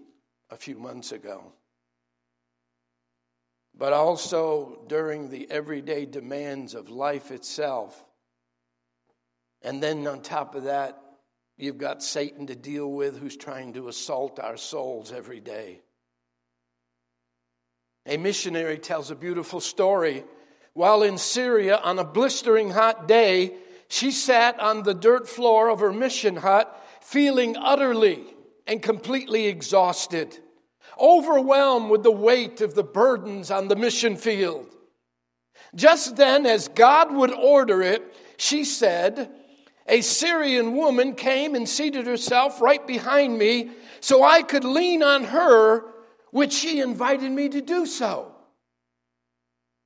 a 0.51 0.57
few 0.57 0.79
months 0.79 1.11
ago, 1.13 1.53
but 3.77 3.93
also 3.93 4.79
during 4.87 5.29
the 5.29 5.51
everyday 5.51 6.07
demands 6.07 6.75
of 6.75 6.89
life 6.89 7.33
itself. 7.33 8.05
And 9.63 9.83
then 9.83 10.07
on 10.07 10.23
top 10.23 10.55
of 10.55 10.65
that, 10.65 11.01
you've 11.57 11.79
got 11.79 12.03
Satan 12.03 12.47
to 12.47 12.55
deal 12.55 12.91
with 12.91 13.19
who's 13.19 13.37
trying 13.37 13.73
to 13.73 13.89
assault 13.89 14.39
our 14.39 14.57
souls 14.57 15.11
every 15.11 15.41
day. 15.41 15.81
A 18.07 18.17
missionary 18.17 18.79
tells 18.79 19.11
a 19.11 19.17
beautiful 19.17 19.61
story. 19.61 20.25
While 20.75 21.05
in 21.05 21.19
Syria 21.19 21.77
on 21.83 21.99
a 21.99 22.05
blistering 22.05 22.71
hot 22.71 23.07
day, 23.09 23.55
she 23.89 24.11
sat 24.11 24.59
on 24.59 24.83
the 24.83 24.95
dirt 24.95 25.29
floor 25.29 25.71
of 25.71 25.81
her 25.81 25.93
mission 25.93 26.37
hut, 26.37 26.85
feeling 27.01 27.57
utterly 27.57 28.25
and 28.67 28.83
completely 28.83 29.47
exhausted, 29.47 30.39
overwhelmed 31.01 31.91
with 31.91 32.03
the 32.03 32.11
weight 32.11 32.61
of 32.61 32.75
the 32.75 32.83
burdens 32.83 33.53
on 33.53 33.69
the 33.69 33.77
mission 33.77 34.17
field. 34.17 34.67
Just 35.77 36.17
then, 36.17 36.45
as 36.45 36.69
God 36.69 37.15
would 37.15 37.33
order 37.33 37.81
it, 37.83 38.03
she 38.37 38.65
said, 38.65 39.31
A 39.87 40.01
Syrian 40.01 40.75
woman 40.75 41.15
came 41.15 41.55
and 41.55 41.69
seated 41.69 42.07
herself 42.07 42.61
right 42.61 42.85
behind 42.85 43.39
me 43.39 43.71
so 44.01 44.25
I 44.25 44.43
could 44.43 44.65
lean 44.65 45.03
on 45.05 45.25
her 45.25 45.85
which 46.31 46.53
she 46.53 46.81
invited 46.81 47.31
me 47.31 47.49
to 47.49 47.61
do 47.61 47.87
so. 47.87 48.34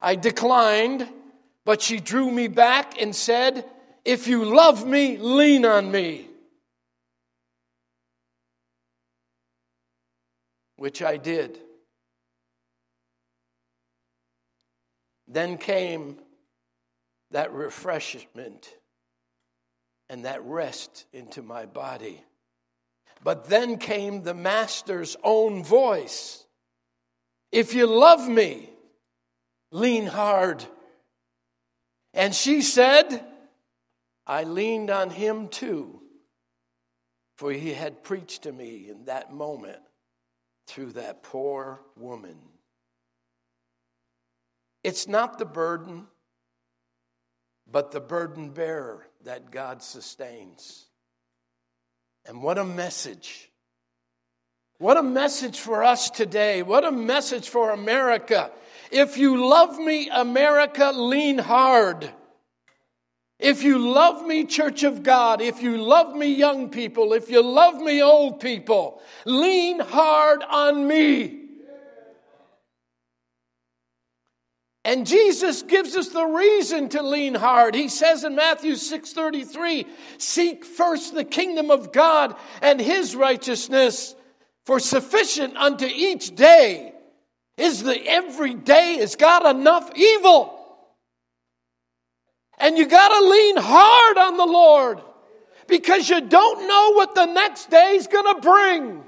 I 0.00 0.14
declined, 0.14 1.08
but 1.64 1.82
she 1.82 2.00
drew 2.00 2.30
me 2.30 2.48
back 2.48 3.00
and 3.00 3.14
said, 3.14 3.64
If 4.04 4.28
you 4.28 4.44
love 4.44 4.86
me, 4.86 5.16
lean 5.18 5.64
on 5.64 5.90
me. 5.90 6.28
Which 10.76 11.02
I 11.02 11.16
did. 11.16 11.58
Then 15.26 15.58
came 15.58 16.18
that 17.32 17.52
refreshment 17.52 18.72
and 20.08 20.24
that 20.24 20.42
rest 20.44 21.04
into 21.12 21.42
my 21.42 21.66
body. 21.66 22.22
But 23.22 23.48
then 23.48 23.78
came 23.78 24.22
the 24.22 24.34
Master's 24.34 25.16
own 25.22 25.64
voice 25.64 26.46
If 27.50 27.74
you 27.74 27.86
love 27.86 28.28
me, 28.28 28.67
lean 29.70 30.06
hard. 30.06 30.64
And 32.14 32.34
she 32.34 32.62
said, 32.62 33.24
I 34.26 34.44
leaned 34.44 34.90
on 34.90 35.10
him 35.10 35.48
too, 35.48 36.00
for 37.36 37.52
he 37.52 37.72
had 37.72 38.02
preached 38.02 38.42
to 38.42 38.52
me 38.52 38.88
in 38.88 39.06
that 39.06 39.32
moment 39.32 39.78
through 40.66 40.92
that 40.92 41.22
poor 41.22 41.80
woman. 41.96 42.36
It's 44.84 45.08
not 45.08 45.38
the 45.38 45.44
burden, 45.44 46.06
but 47.70 47.90
the 47.90 48.00
burden 48.00 48.50
bearer 48.50 49.06
that 49.24 49.50
God 49.50 49.82
sustains. 49.82 50.86
And 52.26 52.42
what 52.42 52.58
a 52.58 52.64
message. 52.64 53.50
What 54.78 54.96
a 54.96 55.02
message 55.02 55.58
for 55.58 55.82
us 55.82 56.10
today. 56.10 56.62
What 56.62 56.84
a 56.84 56.92
message 56.92 57.48
for 57.48 57.70
America. 57.70 58.50
If 58.90 59.18
you 59.18 59.46
love 59.46 59.78
me, 59.78 60.08
America, 60.08 60.92
lean 60.94 61.38
hard. 61.38 62.10
If 63.38 63.62
you 63.62 63.78
love 63.78 64.26
me, 64.26 64.44
Church 64.44 64.82
of 64.82 65.02
God, 65.02 65.40
if 65.40 65.62
you 65.62 65.76
love 65.76 66.14
me, 66.16 66.26
young 66.26 66.70
people, 66.70 67.12
if 67.12 67.30
you 67.30 67.40
love 67.42 67.76
me, 67.76 68.02
old 68.02 68.40
people, 68.40 69.00
lean 69.24 69.78
hard 69.78 70.42
on 70.42 70.86
me. 70.86 71.44
And 74.84 75.06
Jesus 75.06 75.62
gives 75.62 75.94
us 75.96 76.08
the 76.08 76.24
reason 76.24 76.88
to 76.90 77.02
lean 77.02 77.34
hard. 77.34 77.74
He 77.74 77.88
says 77.88 78.24
in 78.24 78.34
Matthew 78.34 78.74
6:33, 78.74 79.86
"Seek 80.16 80.64
first 80.64 81.14
the 81.14 81.24
kingdom 81.24 81.70
of 81.70 81.92
God 81.92 82.34
and 82.62 82.80
his 82.80 83.14
righteousness, 83.14 84.14
for 84.64 84.80
sufficient 84.80 85.56
unto 85.56 85.84
each 85.84 86.34
day 86.34 86.94
is 87.58 87.82
the 87.82 88.00
every 88.06 88.54
day 88.54 88.96
has 88.98 89.16
got 89.16 89.44
enough 89.44 89.90
evil." 89.94 90.54
And 92.58 92.76
you 92.76 92.86
got 92.86 93.08
to 93.08 93.28
lean 93.28 93.56
hard 93.56 94.18
on 94.18 94.36
the 94.36 94.46
Lord 94.46 95.00
because 95.68 96.08
you 96.08 96.20
don't 96.20 96.66
know 96.66 96.92
what 96.94 97.14
the 97.14 97.26
next 97.26 97.70
day 97.70 97.94
is 97.94 98.06
going 98.08 98.34
to 98.34 98.40
bring. 98.40 99.04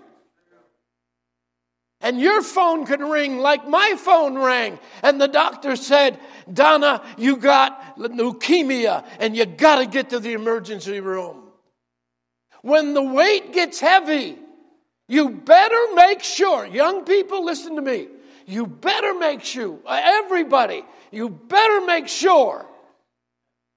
And 2.01 2.19
your 2.19 2.43
phone 2.43 2.87
can 2.87 3.05
ring 3.05 3.39
like 3.39 3.69
my 3.69 3.95
phone 3.99 4.39
rang. 4.39 4.79
And 5.03 5.21
the 5.21 5.29
doctor 5.29 5.77
said, 5.77 6.19
Donna, 6.51 7.03
you 7.19 7.37
got 7.37 7.99
leukemia 7.99 9.05
and 9.19 9.37
you 9.37 9.45
got 9.45 9.77
to 9.81 9.87
get 9.87 10.11
to 10.11 10.19
the 10.19 10.33
emergency 10.33 11.01
room. 11.01 11.43
When 12.63 12.95
the 12.95 13.03
weight 13.03 13.53
gets 13.53 13.81
heavy, 13.81 14.39
you 15.09 15.31
better 15.31 15.95
make 15.95 16.23
sure, 16.23 16.65
young 16.67 17.05
people, 17.05 17.45
listen 17.45 17.77
to 17.77 17.83
me. 17.83 18.09
You 18.47 18.67
better 18.67 19.15
make 19.15 19.43
sure, 19.43 19.79
uh, 19.87 20.01
everybody, 20.03 20.85
you 21.11 21.29
better 21.29 21.87
make 21.87 22.09
sure. 22.09 22.67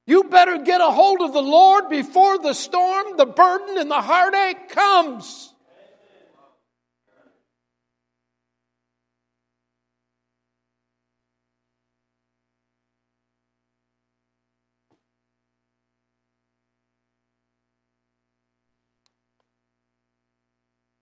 You 0.06 0.26
better 0.26 0.58
get 0.58 0.82
a 0.82 0.92
hold 0.92 1.22
of 1.22 1.34
the 1.34 1.42
Lord 1.42 1.90
before 1.90 2.38
the 2.38 2.54
storm, 2.54 3.16
the 3.16 3.26
burden, 3.26 3.78
and 3.78 3.90
the 3.90 4.02
heartache 4.02 4.70
comes. 4.70 5.53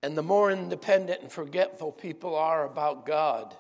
And 0.03 0.17
the 0.17 0.23
more 0.23 0.51
independent 0.51 1.21
and 1.21 1.31
forgetful 1.31 1.91
people 1.91 2.35
are 2.35 2.65
about 2.65 3.05
God, 3.05 3.55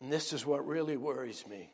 and 0.00 0.12
this 0.12 0.32
is 0.32 0.44
what 0.46 0.66
really 0.66 0.96
worries 0.96 1.46
me. 1.46 1.72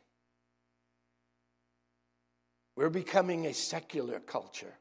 We're 2.77 2.91
becoming 2.91 3.47
a 3.47 3.55
secular 3.55 4.21
culture. 4.21 4.75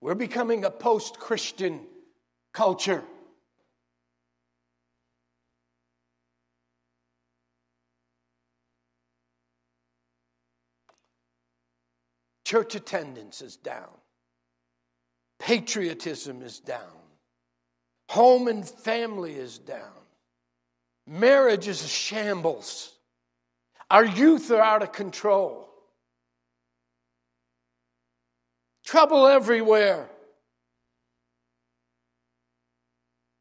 We're 0.00 0.14
becoming 0.14 0.64
a 0.64 0.70
post 0.70 1.18
Christian 1.18 1.80
culture. 2.52 3.02
Church 12.44 12.76
attendance 12.76 13.42
is 13.42 13.56
down. 13.56 13.90
Patriotism 15.38 16.42
is 16.42 16.60
down. 16.60 16.80
Home 18.10 18.48
and 18.48 18.68
family 18.68 19.34
is 19.34 19.58
down. 19.58 19.80
Marriage 21.06 21.68
is 21.68 21.84
a 21.84 21.88
shambles. 21.88 22.92
Our 23.90 24.04
youth 24.04 24.50
are 24.50 24.60
out 24.60 24.82
of 24.82 24.92
control. 24.92 25.68
Trouble 28.84 29.26
everywhere. 29.26 30.08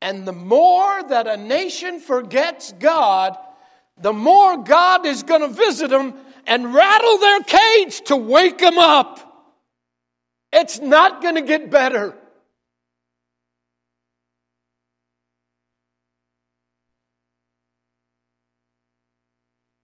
And 0.01 0.27
the 0.27 0.33
more 0.33 1.03
that 1.03 1.27
a 1.27 1.37
nation 1.37 1.99
forgets 1.99 2.71
God, 2.73 3.37
the 3.99 4.13
more 4.13 4.57
God 4.57 5.05
is 5.05 5.23
going 5.23 5.41
to 5.41 5.47
visit 5.47 5.89
them 5.89 6.13
and 6.45 6.73
rattle 6.73 7.17
their 7.17 7.39
cage 7.41 8.01
to 8.05 8.15
wake 8.15 8.59
them 8.59 8.77
up. 8.77 9.26
It's 10.59 10.79
not 10.79 11.21
going 11.21 11.35
to 11.35 11.43
get 11.43 11.69
better. 11.69 12.15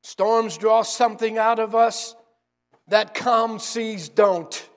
Storms 0.02 0.58
draw 0.58 0.82
something 0.82 1.38
out 1.38 1.60
of 1.60 1.76
us 1.76 2.16
that 2.88 3.14
calm 3.14 3.60
seas 3.60 4.10
don't. 4.10 4.68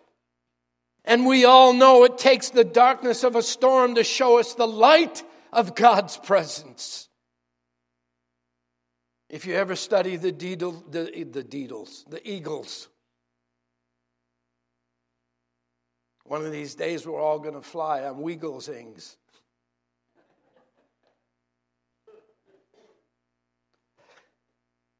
And 1.06 1.24
we 1.24 1.46
all 1.46 1.72
know 1.72 2.04
it 2.04 2.18
takes 2.18 2.50
the 2.50 2.62
darkness 2.62 3.24
of 3.24 3.34
a 3.34 3.42
storm 3.42 3.94
to 3.94 4.04
show 4.04 4.38
us 4.38 4.52
the 4.52 4.68
light 4.68 5.24
of 5.50 5.74
God's 5.74 6.18
presence. 6.18 7.08
If 9.30 9.46
you 9.46 9.54
ever 9.54 9.76
study 9.76 10.16
the, 10.16 10.30
deedle, 10.30 10.84
the, 10.90 11.04
the 11.24 11.42
Deedles, 11.42 12.04
the 12.10 12.20
eagles, 12.30 12.88
one 16.28 16.44
of 16.44 16.52
these 16.52 16.74
days 16.74 17.06
we're 17.06 17.20
all 17.20 17.38
going 17.38 17.54
to 17.54 17.62
fly 17.62 18.02
on 18.02 18.16
Weaglesings. 18.16 19.16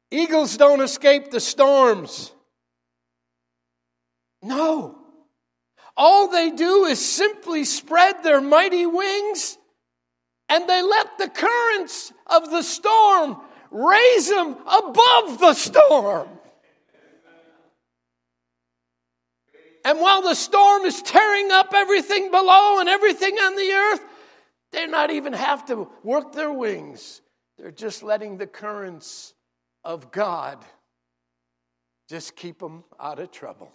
Eagles 0.09 0.55
don't 0.55 0.81
escape 0.81 1.31
the 1.31 1.39
storms. 1.39 2.31
No. 4.41 4.97
All 5.97 6.29
they 6.29 6.51
do 6.51 6.85
is 6.85 7.03
simply 7.03 7.65
spread 7.65 8.23
their 8.23 8.39
mighty 8.39 8.85
wings 8.85 9.57
and 10.47 10.69
they 10.69 10.81
let 10.81 11.17
the 11.17 11.29
currents 11.29 12.13
of 12.27 12.49
the 12.49 12.61
storm 12.61 13.37
raise 13.71 14.29
them 14.29 14.55
above 14.65 15.39
the 15.39 15.53
storm. 15.53 16.29
And 19.87 20.01
while 20.01 20.21
the 20.21 20.35
storm 20.35 20.83
is 20.83 21.01
tearing 21.01 21.49
up 21.49 21.71
everything 21.73 22.29
below 22.29 22.81
and 22.81 22.89
everything 22.89 23.35
on 23.35 23.55
the 23.55 23.71
earth, 23.71 24.01
they're 24.73 24.85
not 24.85 25.11
even 25.11 25.31
have 25.31 25.65
to 25.67 25.89
work 26.03 26.33
their 26.33 26.51
wings. 26.51 27.21
They're 27.57 27.71
just 27.71 28.03
letting 28.03 28.35
the 28.35 28.47
currents 28.47 29.33
of 29.85 30.11
God 30.11 30.57
just 32.09 32.35
keep 32.35 32.59
them 32.59 32.83
out 32.99 33.19
of 33.19 33.31
trouble. 33.31 33.71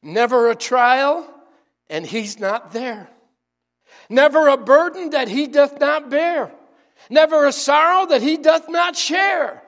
Never 0.00 0.48
a 0.48 0.54
trial, 0.54 1.28
and 1.88 2.06
He's 2.06 2.38
not 2.38 2.70
there. 2.70 3.10
Never 4.08 4.46
a 4.46 4.56
burden 4.56 5.10
that 5.10 5.26
He 5.26 5.48
doth 5.48 5.80
not 5.80 6.08
bear. 6.08 6.52
Never 7.10 7.46
a 7.46 7.52
sorrow 7.52 8.06
that 8.06 8.22
He 8.22 8.36
doth 8.36 8.68
not 8.68 8.94
share. 8.94 9.60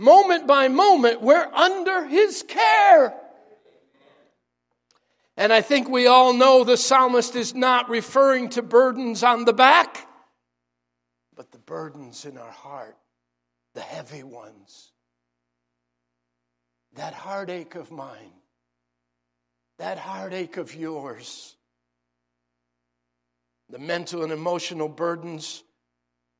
Moment 0.00 0.46
by 0.46 0.68
moment, 0.68 1.22
we're 1.22 1.48
under 1.52 2.06
His 2.06 2.42
care. 2.42 3.14
And 5.36 5.52
I 5.52 5.60
think 5.60 5.88
we 5.88 6.06
all 6.06 6.32
know 6.32 6.64
the 6.64 6.76
psalmist 6.76 7.36
is 7.36 7.54
not 7.54 7.88
referring 7.88 8.48
to 8.50 8.62
burdens 8.62 9.22
on 9.22 9.44
the 9.44 9.52
back 9.52 10.08
but 11.40 11.52
the 11.52 11.58
burdens 11.58 12.26
in 12.26 12.36
our 12.36 12.50
heart, 12.50 12.98
the 13.72 13.80
heavy 13.80 14.22
ones, 14.22 14.92
that 16.96 17.14
heartache 17.14 17.76
of 17.76 17.90
mine, 17.90 18.34
that 19.78 19.96
heartache 19.96 20.58
of 20.58 20.74
yours, 20.74 21.56
the 23.70 23.78
mental 23.78 24.22
and 24.22 24.32
emotional 24.32 24.86
burdens, 24.86 25.64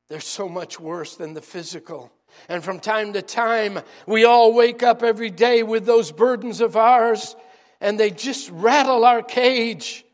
they're 0.07 0.19
so 0.19 0.47
much 0.47 0.79
worse 0.79 1.15
than 1.15 1.33
the 1.33 1.41
physical. 1.41 2.13
And 2.49 2.63
from 2.63 2.79
time 2.79 3.13
to 3.13 3.21
time, 3.21 3.79
we 4.05 4.25
all 4.25 4.53
wake 4.53 4.83
up 4.83 5.03
every 5.03 5.29
day 5.29 5.63
with 5.63 5.85
those 5.85 6.11
burdens 6.11 6.61
of 6.61 6.75
ours, 6.75 7.35
and 7.79 7.99
they 7.99 8.11
just 8.11 8.49
rattle 8.51 9.05
our 9.05 9.23
cage. 9.23 10.05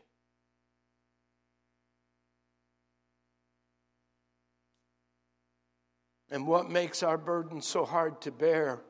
And 6.30 6.46
what 6.46 6.70
makes 6.70 7.02
our 7.02 7.18
burden 7.18 7.62
so 7.62 7.84
hard 7.84 8.20
to 8.22 8.30
bear 8.30 8.82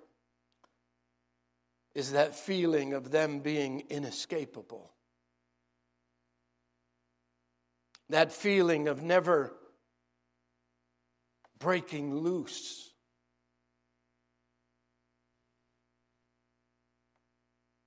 is 1.95 2.13
that 2.13 2.37
feeling 2.37 2.95
of 2.95 3.11
them 3.11 3.41
being 3.41 3.85
inescapable. 3.91 4.93
That 8.11 8.33
feeling 8.33 8.89
of 8.89 9.03
never 9.03 9.53
breaking 11.59 12.15
loose. 12.15 12.88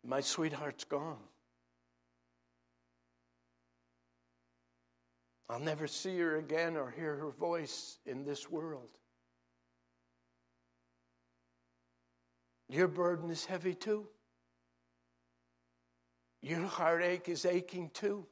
My 0.03 0.21
sweetheart's 0.21 0.83
gone. 0.83 1.17
I'll 5.49 5.59
never 5.59 5.85
see 5.85 6.17
her 6.19 6.37
again 6.37 6.77
or 6.77 6.89
hear 6.89 7.15
her 7.15 7.29
voice 7.29 7.99
in 8.05 8.23
this 8.23 8.49
world. 8.49 8.89
Your 12.69 12.87
burden 12.87 13.29
is 13.29 13.43
heavy 13.43 13.75
too. 13.75 14.07
Your 16.41 16.65
heartache 16.65 17.27
is 17.27 17.45
aching 17.45 17.89
too. 17.93 18.25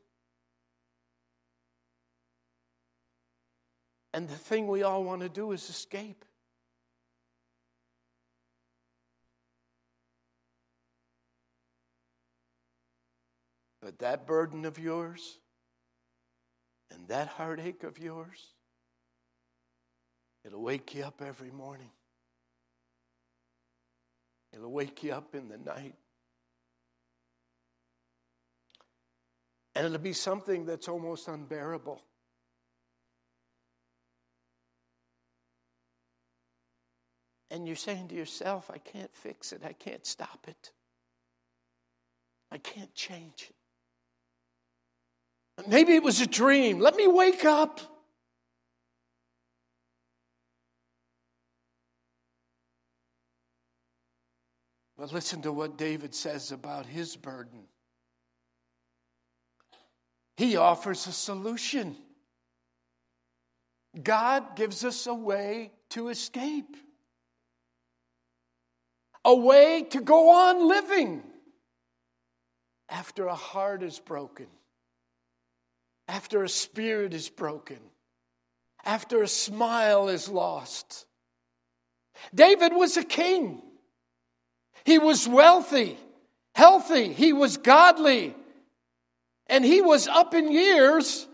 And 4.14 4.28
the 4.28 4.36
thing 4.36 4.68
we 4.68 4.84
all 4.84 5.04
want 5.04 5.22
to 5.22 5.30
do 5.30 5.52
is 5.52 5.70
escape. 5.70 6.24
But 13.82 14.00
that 14.00 14.28
burden 14.28 14.66
of 14.66 14.78
yours 14.78 15.38
and 16.92 17.08
that 17.08 17.28
heartache 17.28 17.84
of 17.84 17.98
yours, 17.98 18.54
it'll 20.44 20.62
wake 20.62 20.94
you 20.96 21.04
up 21.04 21.22
every 21.26 21.52
morning. 21.52 21.90
It'll 24.54 24.72
wake 24.72 25.04
you 25.04 25.14
up 25.14 25.36
in 25.36 25.48
the 25.48 25.58
night. 25.58 25.96
And 29.76 29.86
it'll 29.86 30.00
be 30.00 30.14
something 30.14 30.66
that's 30.66 30.88
almost 30.88 31.28
unbearable. 31.28 32.02
And 37.52 37.66
you're 37.66 37.76
saying 37.76 38.10
to 38.10 38.16
yourself, 38.16 38.70
I 38.74 38.78
can't 38.78 39.14
fix 39.14 39.54
it. 39.54 39.62
I 39.66 39.74
can't 39.74 40.06
stop 40.06 40.46
it. 40.48 40.72
I 42.52 42.58
can't 42.58 42.94
change 42.94 43.48
it. 43.50 43.56
Maybe 45.68 45.94
it 45.96 46.04
was 46.04 46.22
a 46.22 46.28
dream. 46.28 46.80
Let 46.80 46.96
me 46.96 47.08
wake 47.08 47.46
up. 47.46 47.80
But 54.98 55.14
listen 55.14 55.42
to 55.44 55.52
what 55.52 55.78
David 55.78 56.14
says 56.14 56.52
about 56.52 56.86
his 56.86 57.16
burden. 57.16 57.64
He 60.38 60.58
offers 60.58 61.08
a 61.08 61.12
solution. 61.12 61.96
God 64.02 64.56
gives 64.56 64.84
us 64.84 65.08
a 65.08 65.14
way 65.14 65.72
to 65.92 66.10
escape, 66.10 66.78
a 69.26 69.34
way 69.34 69.84
to 69.92 70.02
go 70.02 70.30
on 70.30 70.68
living. 70.68 71.24
after 72.90 73.28
a 73.28 73.36
heart 73.36 73.84
is 73.84 74.00
broken, 74.00 74.48
after 76.10 76.44
a 76.44 76.50
spirit 76.50 77.14
is 77.14 77.30
broken, 77.30 77.78
after 78.84 79.22
a 79.22 79.28
smile 79.28 80.10
is 80.10 80.28
lost. 80.28 81.06
David 82.34 82.74
was 82.74 82.98
a 82.98 83.04
king. 83.04 83.62
He 84.86 84.98
was 84.98 85.28
wealthy, 85.28 86.00
healthy, 86.56 87.14
he 87.14 87.32
was 87.32 87.58
godly, 87.58 88.36
and 89.46 89.64
he 89.64 89.82
was 89.82 90.08
up 90.08 90.34
in 90.34 90.52
years. 90.52 91.28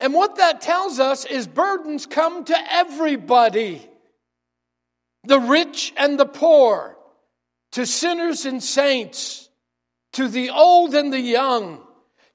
And 0.00 0.12
what 0.12 0.36
that 0.36 0.60
tells 0.60 0.98
us 0.98 1.24
is 1.24 1.46
burdens 1.46 2.04
come 2.04 2.44
to 2.46 2.72
everybody 2.72 3.88
the 5.22 5.38
rich 5.38 5.94
and 5.96 6.18
the 6.18 6.26
poor, 6.26 6.96
to 7.72 7.86
sinners 7.86 8.44
and 8.44 8.62
saints, 8.62 9.48
to 10.14 10.26
the 10.26 10.50
old 10.50 10.94
and 10.94 11.12
the 11.12 11.20
young, 11.20 11.83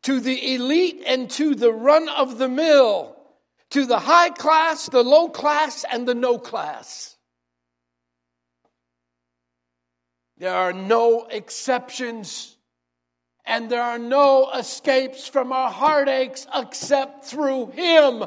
to 0.03 0.19
the 0.19 0.55
elite 0.55 1.03
and 1.05 1.29
to 1.31 1.55
the 1.55 1.73
run 1.73 2.07
of 2.09 2.37
the 2.37 2.47
mill, 2.47 3.15
to 3.71 3.85
the 3.85 3.99
high 3.99 4.29
class, 4.29 4.87
the 4.87 5.03
low 5.03 5.29
class, 5.29 5.85
and 5.91 6.07
the 6.07 6.15
no 6.15 6.37
class. 6.37 7.17
There 10.37 10.55
are 10.55 10.71
no 10.71 11.25
exceptions, 11.29 12.55
and 13.45 13.69
there 13.69 13.83
are 13.83 13.99
no 13.99 14.49
escapes 14.51 15.27
from 15.27 15.51
our 15.51 15.69
heartaches 15.69 16.47
except 16.55 17.25
through 17.25 17.71
Him. 17.71 18.23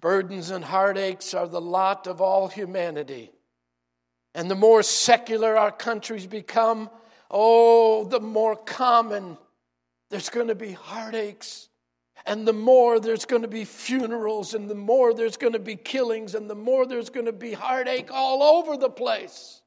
Burdens 0.00 0.50
and 0.50 0.62
heartaches 0.62 1.34
are 1.34 1.48
the 1.48 1.60
lot 1.60 2.06
of 2.06 2.20
all 2.20 2.48
humanity. 2.48 3.32
And 4.34 4.50
the 4.50 4.54
more 4.54 4.82
secular 4.82 5.56
our 5.56 5.72
countries 5.72 6.26
become, 6.26 6.90
oh, 7.30 8.04
the 8.04 8.20
more 8.20 8.56
common 8.56 9.38
there's 10.10 10.30
going 10.30 10.48
to 10.48 10.54
be 10.54 10.72
heartaches. 10.72 11.68
And 12.26 12.46
the 12.46 12.52
more 12.52 13.00
there's 13.00 13.24
going 13.24 13.42
to 13.42 13.48
be 13.48 13.64
funerals, 13.64 14.52
and 14.52 14.68
the 14.68 14.74
more 14.74 15.14
there's 15.14 15.36
going 15.36 15.52
to 15.54 15.58
be 15.58 15.76
killings, 15.76 16.34
and 16.34 16.50
the 16.50 16.54
more 16.54 16.84
there's 16.84 17.10
going 17.10 17.26
to 17.26 17.32
be 17.32 17.52
heartache 17.52 18.10
all 18.10 18.42
over 18.42 18.76
the 18.76 18.90
place. 18.90 19.62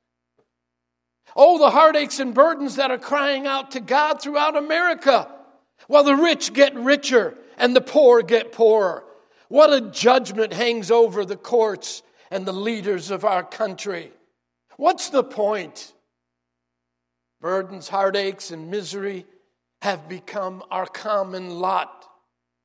Oh, 1.36 1.58
the 1.58 1.72
heartaches 1.72 2.20
and 2.20 2.34
burdens 2.34 2.76
that 2.76 2.92
are 2.92 2.98
crying 2.98 3.48
out 3.48 3.72
to 3.72 3.80
God 3.80 4.22
throughout 4.22 4.58
America, 4.58 5.28
while 5.88 6.04
the 6.04 6.16
rich 6.16 6.54
get 6.54 6.76
richer 6.76 7.38
and 7.58 7.76
the 7.76 7.82
poor 7.82 8.22
get 8.22 8.52
poorer. 8.52 9.06
What 9.48 9.74
a 9.74 9.82
judgment 9.82 10.54
hangs 10.54 10.92
over 10.92 11.26
the 11.26 11.38
courts 11.38 12.04
and 12.30 12.46
the 12.46 12.54
leaders 12.54 13.12
of 13.12 13.26
our 13.26 13.44
country. 13.44 14.12
What's 14.78 15.10
the 15.10 15.24
point? 15.24 15.94
Burdens, 17.42 17.90
heartaches, 17.90 18.52
and 18.52 18.70
misery 18.70 19.26
have 19.82 20.08
become 20.08 20.64
our 20.70 20.86
common 20.86 21.50
lot 21.60 22.06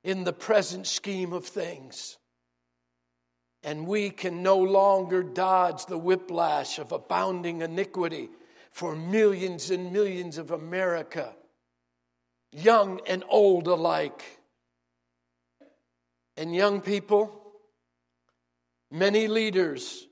in 0.05 0.25
the 0.25 0.35
present 0.35 0.87
scheme 0.87 1.33
of 1.33 1.47
things. 1.47 2.19
And 3.63 3.87
we 3.87 4.11
can 4.11 4.43
no 4.43 4.59
longer 4.59 5.23
dodge 5.23 5.87
the 5.87 5.99
whiplash 5.99 6.79
of 6.79 6.93
abounding 6.93 7.63
iniquity 7.63 8.29
for 8.71 8.95
millions 8.95 9.71
and 9.71 9.93
millions 9.93 10.37
of 10.37 10.51
America, 10.51 11.35
young 12.53 13.01
and 13.07 13.25
old 13.31 13.67
alike. 13.67 14.23
And 16.37 16.55
young 16.55 16.83
people, 16.83 17.51
many 18.91 19.27
leaders, 19.27 20.07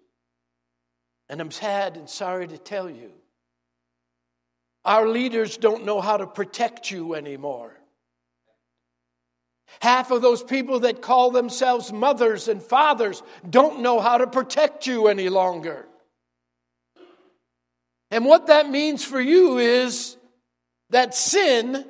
and 1.28 1.38
I'm 1.38 1.50
sad 1.50 1.98
and 1.98 2.08
sorry 2.08 2.48
to 2.48 2.56
tell 2.56 2.88
you, 2.88 3.12
our 4.84 5.08
leaders 5.08 5.56
don't 5.56 5.84
know 5.84 6.00
how 6.00 6.16
to 6.16 6.26
protect 6.26 6.90
you 6.90 7.14
anymore. 7.14 7.72
Half 9.80 10.10
of 10.10 10.22
those 10.22 10.42
people 10.42 10.80
that 10.80 11.02
call 11.02 11.30
themselves 11.30 11.92
mothers 11.92 12.48
and 12.48 12.62
fathers 12.62 13.22
don't 13.48 13.80
know 13.80 14.00
how 14.00 14.18
to 14.18 14.26
protect 14.26 14.86
you 14.86 15.08
any 15.08 15.28
longer. 15.28 15.86
And 18.10 18.24
what 18.24 18.46
that 18.46 18.70
means 18.70 19.04
for 19.04 19.20
you 19.20 19.58
is 19.58 20.16
that 20.90 21.14
sin 21.14 21.84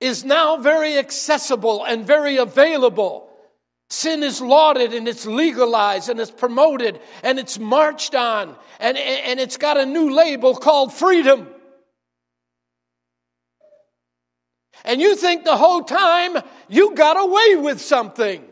is 0.00 0.24
now 0.24 0.56
very 0.56 0.98
accessible 0.98 1.84
and 1.84 2.04
very 2.04 2.38
available. 2.38 3.28
Sin 3.88 4.22
is 4.22 4.40
lauded 4.40 4.92
and 4.94 5.06
it's 5.06 5.26
legalized 5.26 6.08
and 6.08 6.18
it's 6.18 6.30
promoted 6.30 6.98
and 7.22 7.38
it's 7.38 7.58
marched 7.58 8.14
on 8.14 8.56
and, 8.80 8.98
and 8.98 9.38
it's 9.38 9.58
got 9.58 9.76
a 9.76 9.86
new 9.86 10.10
label 10.12 10.56
called 10.56 10.92
freedom. 10.92 11.46
And 14.84 15.00
you 15.00 15.16
think 15.16 15.44
the 15.44 15.56
whole 15.56 15.82
time 15.82 16.38
you 16.68 16.94
got 16.94 17.16
away 17.18 17.56
with 17.56 17.80
something. 17.80 18.44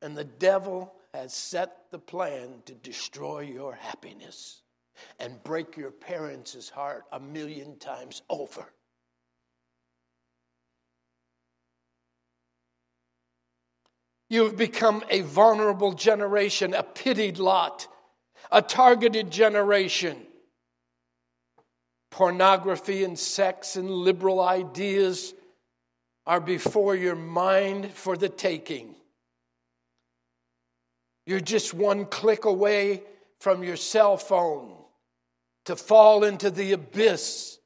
And 0.00 0.16
the 0.16 0.24
devil 0.24 0.94
has 1.14 1.34
set 1.34 1.90
the 1.90 1.98
plan 1.98 2.62
to 2.66 2.74
destroy 2.74 3.40
your 3.40 3.74
happiness 3.74 4.62
and 5.20 5.42
break 5.44 5.76
your 5.76 5.90
parents' 5.90 6.68
heart 6.68 7.04
a 7.12 7.20
million 7.20 7.78
times 7.78 8.22
over. 8.30 8.66
You 14.28 14.44
have 14.44 14.56
become 14.56 15.04
a 15.10 15.20
vulnerable 15.20 15.92
generation, 15.92 16.72
a 16.72 16.82
pitied 16.82 17.38
lot, 17.38 17.86
a 18.50 18.62
targeted 18.62 19.30
generation 19.30 20.16
pornography 22.12 23.02
and 23.04 23.18
sex 23.18 23.74
and 23.74 23.90
liberal 23.90 24.40
ideas 24.40 25.34
are 26.26 26.40
before 26.40 26.94
your 26.94 27.16
mind 27.16 27.90
for 27.90 28.16
the 28.16 28.28
taking. 28.28 28.94
You're 31.26 31.40
just 31.40 31.74
one 31.74 32.04
click 32.04 32.44
away 32.44 33.02
from 33.40 33.64
your 33.64 33.76
cell 33.76 34.18
phone 34.18 34.74
to 35.64 35.74
fall 35.74 36.22
into 36.22 36.50
the 36.50 36.72
abyss 36.72 37.58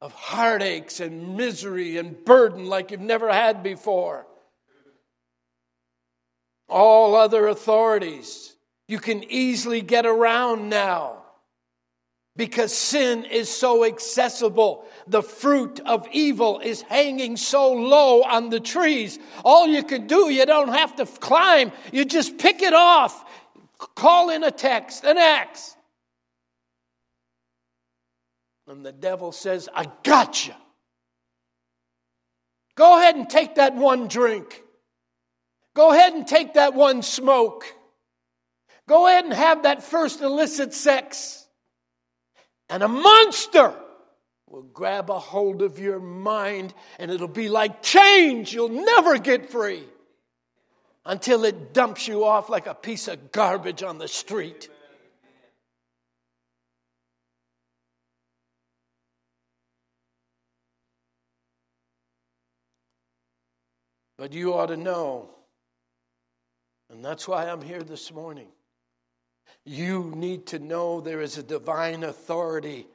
of 0.00 0.12
heartaches 0.12 1.00
and 1.00 1.36
misery 1.36 1.96
and 1.96 2.24
burden 2.24 2.66
like 2.66 2.90
you've 2.90 3.00
never 3.00 3.32
had 3.32 3.62
before. 3.62 4.26
All 6.68 7.14
other 7.14 7.46
authorities 7.46 8.54
you 8.86 8.98
can 8.98 9.24
easily 9.24 9.80
get 9.80 10.04
around 10.04 10.68
now 10.68 11.22
because 12.36 12.72
sin 12.72 13.24
is 13.24 13.48
so 13.48 13.84
accessible. 13.84 14.84
The 15.06 15.22
fruit 15.22 15.80
of 15.80 16.06
evil 16.12 16.60
is 16.60 16.82
hanging 16.82 17.36
so 17.36 17.72
low 17.72 18.22
on 18.22 18.50
the 18.50 18.60
trees. 18.60 19.18
All 19.44 19.66
you 19.66 19.82
can 19.82 20.06
do, 20.06 20.30
you 20.30 20.44
don't 20.44 20.72
have 20.72 20.96
to 20.96 21.06
climb, 21.06 21.72
you 21.92 22.04
just 22.04 22.38
pick 22.38 22.62
it 22.62 22.74
off, 22.74 23.24
call 23.94 24.30
in 24.30 24.44
a 24.44 24.50
text, 24.50 25.04
an 25.04 25.16
axe. 25.16 25.74
And 28.68 28.84
the 28.84 28.92
devil 28.92 29.32
says, 29.32 29.68
I 29.72 29.86
got 30.02 30.46
you. 30.46 30.54
Go 32.74 32.98
ahead 32.98 33.14
and 33.14 33.30
take 33.30 33.54
that 33.54 33.74
one 33.76 34.08
drink. 34.08 34.62
Go 35.74 35.92
ahead 35.92 36.14
and 36.14 36.26
take 36.26 36.54
that 36.54 36.74
one 36.74 37.02
smoke. 37.02 37.64
Go 38.88 39.06
ahead 39.06 39.24
and 39.24 39.32
have 39.32 39.62
that 39.62 39.82
first 39.82 40.20
illicit 40.20 40.74
sex 40.74 41.45
and 42.68 42.82
a 42.82 42.88
monster 42.88 43.74
will 44.48 44.62
grab 44.62 45.10
a 45.10 45.18
hold 45.18 45.62
of 45.62 45.78
your 45.78 46.00
mind 46.00 46.72
and 46.98 47.10
it'll 47.10 47.28
be 47.28 47.48
like 47.48 47.82
change. 47.82 48.52
You'll 48.52 48.68
never 48.68 49.18
get 49.18 49.50
free 49.50 49.84
until 51.04 51.44
it 51.44 51.72
dumps 51.72 52.08
you 52.08 52.24
off 52.24 52.48
like 52.48 52.66
a 52.66 52.74
piece 52.74 53.08
of 53.08 53.32
garbage 53.32 53.82
on 53.82 53.98
the 53.98 54.08
street. 54.08 54.68
But 64.18 64.32
you 64.32 64.54
ought 64.54 64.66
to 64.66 64.78
know, 64.78 65.28
and 66.90 67.04
that's 67.04 67.28
why 67.28 67.48
I'm 67.48 67.60
here 67.60 67.82
this 67.82 68.10
morning. 68.12 68.48
You 69.64 70.12
need 70.14 70.46
to 70.46 70.58
know 70.58 71.00
there 71.00 71.20
is 71.20 71.38
a 71.38 71.42
divine 71.42 72.04
authority 72.04 72.86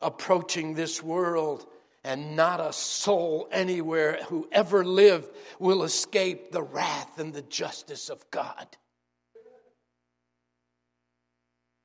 approaching 0.00 0.74
this 0.74 1.02
world, 1.02 1.66
and 2.04 2.36
not 2.36 2.60
a 2.60 2.72
soul 2.72 3.48
anywhere 3.50 4.18
who 4.28 4.46
ever 4.52 4.84
lived 4.84 5.30
will 5.58 5.82
escape 5.82 6.52
the 6.52 6.62
wrath 6.62 7.18
and 7.18 7.32
the 7.32 7.42
justice 7.42 8.10
of 8.10 8.30
God. 8.30 8.66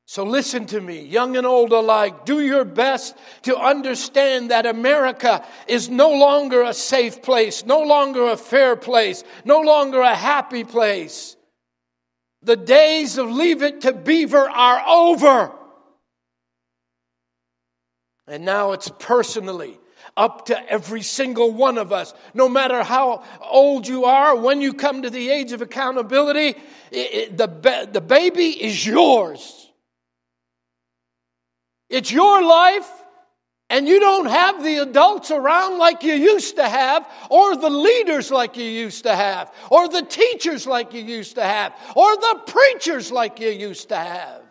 So 0.05 0.23
listen 0.23 0.65
to 0.65 0.81
me, 0.81 1.05
young 1.05 1.37
and 1.37 1.45
old 1.45 1.71
alike. 1.71 2.25
Do 2.25 2.41
your 2.41 2.65
best 2.65 3.15
to 3.43 3.55
understand 3.55 4.49
that 4.49 4.65
America 4.65 5.45
is 5.67 5.87
no 5.87 6.09
longer 6.09 6.63
a 6.63 6.73
safe 6.73 7.21
place, 7.21 7.63
no 7.63 7.83
longer 7.83 8.27
a 8.27 8.35
fair 8.35 8.75
place, 8.75 9.23
no 9.45 9.61
longer 9.61 10.01
a 10.01 10.15
happy 10.15 10.63
place. 10.63 11.37
The 12.41 12.55
days 12.55 13.17
of 13.17 13.29
leave 13.29 13.61
it 13.63 13.81
to 13.81 13.93
beaver 13.93 14.49
are 14.49 14.81
over. 14.87 15.51
And 18.27 18.45
now 18.45 18.71
it's 18.71 18.91
personally 18.99 19.79
up 20.15 20.45
to 20.45 20.71
every 20.71 21.01
single 21.01 21.51
one 21.51 21.77
of 21.77 21.91
us. 21.91 22.13
No 22.33 22.47
matter 22.47 22.83
how 22.83 23.23
old 23.41 23.87
you 23.87 24.05
are, 24.05 24.35
when 24.35 24.61
you 24.61 24.73
come 24.73 25.01
to 25.01 25.09
the 25.09 25.29
age 25.29 25.51
of 25.51 25.61
accountability, 25.61 26.49
it, 26.91 27.13
it, 27.13 27.37
the, 27.37 27.89
the 27.91 28.01
baby 28.01 28.49
is 28.49 28.85
yours. 28.85 29.69
It's 31.89 32.11
your 32.11 32.43
life, 32.43 32.89
and 33.69 33.87
you 33.87 33.99
don't 33.99 34.25
have 34.25 34.63
the 34.63 34.77
adults 34.77 35.31
around 35.31 35.77
like 35.77 36.03
you 36.03 36.13
used 36.13 36.55
to 36.55 36.67
have, 36.67 37.07
or 37.29 37.55
the 37.55 37.69
leaders 37.69 38.31
like 38.31 38.57
you 38.57 38.65
used 38.65 39.03
to 39.03 39.15
have, 39.15 39.53
or 39.69 39.87
the 39.87 40.01
teachers 40.01 40.65
like 40.65 40.93
you 40.93 41.01
used 41.01 41.35
to 41.35 41.43
have, 41.43 41.73
or 41.95 42.15
the 42.15 42.41
preachers 42.47 43.11
like 43.11 43.39
you 43.39 43.49
used 43.49 43.89
to 43.89 43.97
have. 43.97 44.41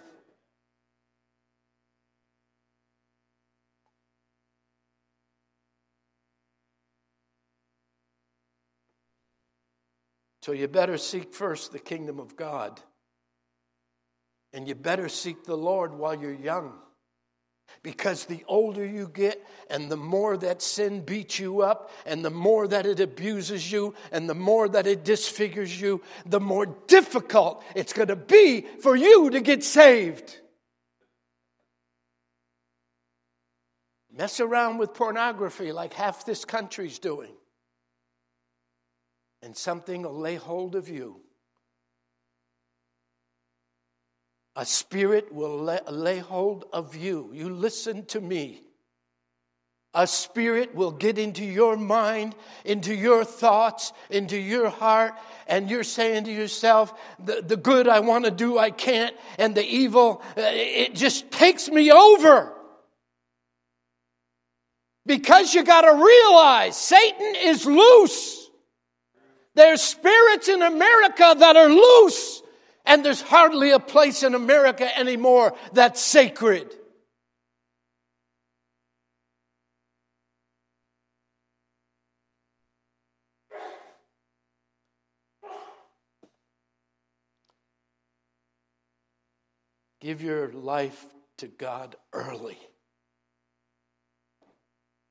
So 10.43 10.53
you 10.53 10.67
better 10.67 10.97
seek 10.97 11.35
first 11.35 11.73
the 11.73 11.79
kingdom 11.79 12.19
of 12.19 12.35
God. 12.35 12.81
And 14.55 14.67
you 14.67 14.75
better 14.75 15.11
seek 15.11 15.45
the 15.45 15.57
Lord 15.57 15.93
while 15.93 16.19
you're 16.19 16.33
young. 16.33 16.73
Because 17.88 18.27
the 18.27 18.44
older 18.46 18.85
you 18.85 19.09
get, 19.09 19.42
and 19.70 19.90
the 19.90 19.96
more 19.96 20.37
that 20.37 20.61
sin 20.61 21.01
beats 21.01 21.38
you 21.38 21.62
up, 21.62 21.90
and 22.05 22.22
the 22.22 22.29
more 22.29 22.68
that 22.68 22.85
it 22.85 23.01
abuses 23.01 23.72
you, 23.72 23.94
and 24.12 24.29
the 24.29 24.35
more 24.35 24.68
that 24.68 24.87
it 24.87 25.07
disfigures 25.07 25.81
you, 25.81 26.03
the 26.27 26.38
more 26.38 26.66
difficult 26.66 27.64
it's 27.74 27.94
going 27.94 28.09
to 28.09 28.14
be 28.14 28.61
for 28.83 28.94
you 28.94 29.31
to 29.31 29.40
get 29.40 29.64
saved. 29.64 30.38
Mess 34.12 34.38
around 34.38 34.77
with 34.77 34.92
pornography 34.92 35.72
like 35.72 35.94
half 35.94 36.27
this 36.27 36.44
country's 36.44 36.98
doing, 36.98 37.33
and 39.40 39.57
something 39.57 40.03
will 40.03 40.20
lay 40.20 40.35
hold 40.35 40.74
of 40.77 40.90
you 40.90 41.22
A 44.59 44.66
spirit 44.66 45.33
will 45.33 45.57
lay, 45.57 45.79
lay 45.88 46.18
hold 46.18 46.64
of 46.73 46.97
you. 46.97 47.31
You 47.33 47.49
listen 47.49 48.05
to 48.07 48.21
me. 48.21 48.64
A 49.94 50.05
spirit 50.05 50.75
will 50.75 50.90
get 50.90 51.16
into 51.16 51.44
your 51.44 51.77
mind, 51.77 52.35
into 52.64 52.92
your 52.92 53.25
thoughts, 53.25 53.92
into 54.11 54.37
your 54.37 54.68
heart, 54.68 55.14
and 55.47 55.71
you're 55.71 55.85
saying 55.85 56.25
to 56.25 56.33
yourself, 56.33 56.92
the, 57.25 57.40
the 57.40 57.57
good 57.57 57.87
I 57.87 58.01
want 58.01 58.25
to 58.25 58.33
do, 58.33 58.59
I 58.59 58.73
can't, 58.73 59.14
and 59.38 59.55
the 59.55 59.64
evil, 59.64 60.23
uh, 60.37 60.42
it 60.42 60.97
just 60.97 61.31
takes 61.31 61.68
me 61.68 61.92
over. 61.92 62.53
Because 65.07 65.55
you 65.55 65.62
got 65.62 65.83
to 65.83 66.05
realize 66.05 66.77
Satan 66.77 67.35
is 67.44 67.64
loose. 67.64 68.51
There's 69.55 69.83
spirits 69.83 70.49
in 70.49 70.62
America 70.62 71.37
that 71.38 71.57
are 71.57 71.68
loose 71.68 72.42
and 72.88 73.05
there's 73.05 73.20
hardly 73.20 73.70
a 73.70 73.79
place 73.79 74.22
in 74.22 74.35
America 74.35 74.98
anymore 74.98 75.55
that's 75.74 76.01
sacred. 76.01 76.74
Give 90.01 90.22
your 90.22 90.51
life 90.53 91.05
to 91.38 91.48
God 91.48 91.96
early 92.14 92.57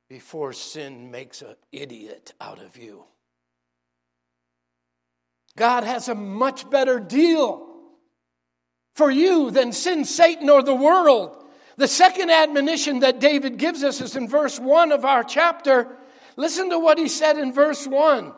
before 0.10 0.54
sin 0.54 1.12
makes 1.12 1.42
an 1.44 1.56
idiot 1.72 2.34
out 2.42 2.60
of 2.60 2.78
you. 2.78 3.04
God 5.58 5.84
has 5.84 6.08
a 6.08 6.16
much 6.16 6.70
better 6.70 7.00
deal 7.00 7.67
for 8.98 9.12
you 9.12 9.52
than 9.52 9.72
sin, 9.72 10.04
Satan, 10.06 10.50
or 10.50 10.64
the 10.64 10.74
world. 10.74 11.46
The 11.76 11.88
second 11.88 12.32
admonition 12.32 13.02
that 13.02 13.20
David 13.20 13.58
gives 13.58 13.84
us 13.84 14.02
is 14.02 14.16
in 14.16 14.28
verse 14.28 14.60
1 14.60 14.92
of 14.92 15.06
our 15.06 15.24
chapter. 15.24 15.96
Listen 16.36 16.72
to 16.72 16.80
what 16.80 16.98
he 16.98 17.08
said 17.08 17.38
in 17.38 17.54
verse 17.54 17.86
1. 17.86 18.34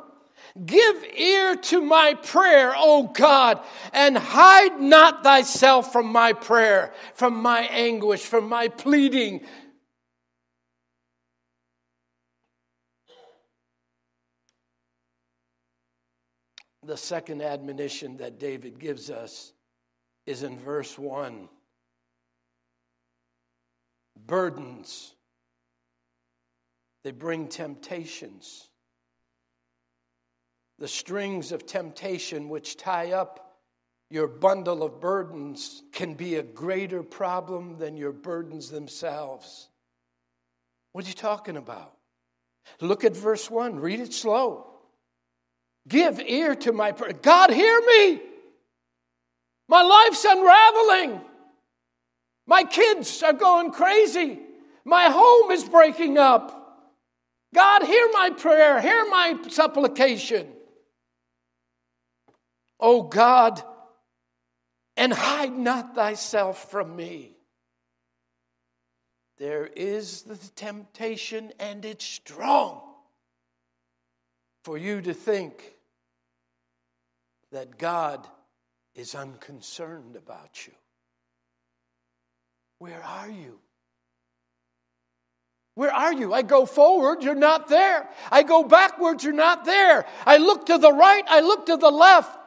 Give 0.66 1.06
ear 1.16 1.56
to 1.56 1.80
my 1.80 2.16
prayer, 2.16 2.74
O 2.76 3.04
God, 3.04 3.62
and 3.94 4.18
hide 4.18 4.82
not 4.82 5.24
thyself 5.24 5.94
from 5.94 6.08
my 6.08 6.34
prayer, 6.34 6.94
from 7.14 7.42
my 7.42 7.62
anguish, 7.62 8.22
from 8.22 8.50
my 8.50 8.68
pleading. 8.68 9.46
The 16.84 16.98
second 16.98 17.42
admonition 17.42 18.18
that 18.18 18.40
David 18.40 18.80
gives 18.80 19.10
us 19.10 19.54
is 20.30 20.44
in 20.44 20.60
verse 20.60 20.96
1. 21.00 21.50
Burdens, 24.28 25.16
they 27.04 27.10
bring 27.10 27.48
temptations. 27.48 28.70
The 30.78 30.88
strings 30.88 31.52
of 31.52 31.66
temptation 31.66 32.48
which 32.48 32.78
tie 32.78 33.14
up 33.14 33.58
your 34.12 34.28
bundle 34.28 34.84
of 34.84 35.02
burdens 35.02 35.82
can 35.92 36.14
be 36.14 36.36
a 36.36 36.44
greater 36.44 37.02
problem 37.02 37.80
than 37.80 37.98
your 37.98 38.12
burdens 38.12 38.70
themselves. 38.70 39.68
What 40.92 41.06
are 41.06 41.08
you 41.08 41.16
talking 41.16 41.58
about? 41.58 41.94
Look 42.82 43.04
at 43.04 43.18
verse 43.18 43.50
1, 43.50 43.80
read 43.80 44.00
it 44.00 44.14
slow. 44.14 44.68
Give 45.88 46.20
ear 46.20 46.54
to 46.54 46.72
my 46.72 46.92
prayer. 46.92 47.14
God, 47.14 47.50
hear 47.50 47.82
me. 47.82 48.29
My 49.70 49.84
life's 49.84 50.26
unraveling. 50.26 51.22
My 52.48 52.64
kids 52.64 53.22
are 53.22 53.34
going 53.34 53.72
crazy. 53.72 54.40
My 54.84 55.06
home 55.06 55.52
is 55.52 55.64
breaking 55.70 56.18
up. 56.18 56.56
God, 57.54 57.84
hear 57.84 58.10
my 58.12 58.32
prayer, 58.32 58.82
hear 58.82 59.08
my 59.10 59.38
supplication. 59.50 60.48
O 62.80 63.04
God, 63.04 63.62
and 64.98 65.14
hide 65.14 65.54
not 65.54 65.94
thyself 65.94 66.72
from 66.72 66.96
me. 66.96 67.36
There 69.38 69.68
is 69.68 70.24
the 70.24 70.38
temptation, 70.56 71.54
and 71.60 71.86
it's 71.86 72.06
strong 72.06 72.82
for 74.64 74.78
you 74.78 75.02
to 75.02 75.14
think 75.14 75.76
that 77.52 77.78
God 77.78 78.28
is 78.96 79.16
unconcerned 79.16 80.16
about 80.16 80.68
you. 80.68 80.74
Where 82.80 83.04
are 83.04 83.30
you? 83.30 83.60
Where 85.76 85.94
are 85.94 86.12
you? 86.12 86.34
I 86.34 86.42
go 86.42 86.66
forward, 86.66 87.24
you're 87.24 87.36
not 87.36 87.70
there. 87.70 88.10
I 88.32 88.44
go 88.44 88.64
backwards, 88.64 89.24
you're 89.24 89.34
not 89.34 89.66
there. 89.66 90.06
I 90.26 90.38
look 90.38 90.66
to 90.66 90.78
the 90.78 90.92
right, 90.92 91.24
I 91.28 91.42
look 91.42 91.68
to 91.68 91.78
the 91.78 91.90
left. 91.90 92.38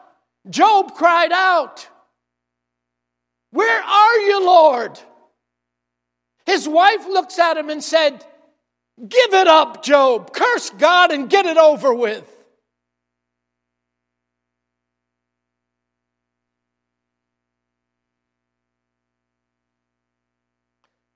Job 0.50 0.94
cried 0.94 1.32
out, 1.32 1.88
Where 3.50 3.82
are 3.82 4.18
you, 4.18 4.44
Lord? 4.44 4.98
His 6.44 6.68
wife 6.68 7.06
looks 7.06 7.38
at 7.38 7.56
him 7.56 7.70
and 7.70 7.82
said, 7.82 8.24
Give 8.98 9.32
it 9.32 9.46
up, 9.46 9.82
Job. 9.82 10.34
Curse 10.34 10.70
God 10.70 11.12
and 11.12 11.30
get 11.30 11.46
it 11.46 11.56
over 11.56 11.94
with. 11.94 12.28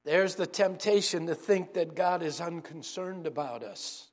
There's 0.07 0.37
the 0.37 0.47
temptation 0.47 1.27
to 1.27 1.35
think 1.35 1.75
that 1.75 1.97
God 1.97 2.23
is 2.23 2.41
unconcerned 2.41 3.27
about 3.27 3.65
us. 3.65 4.07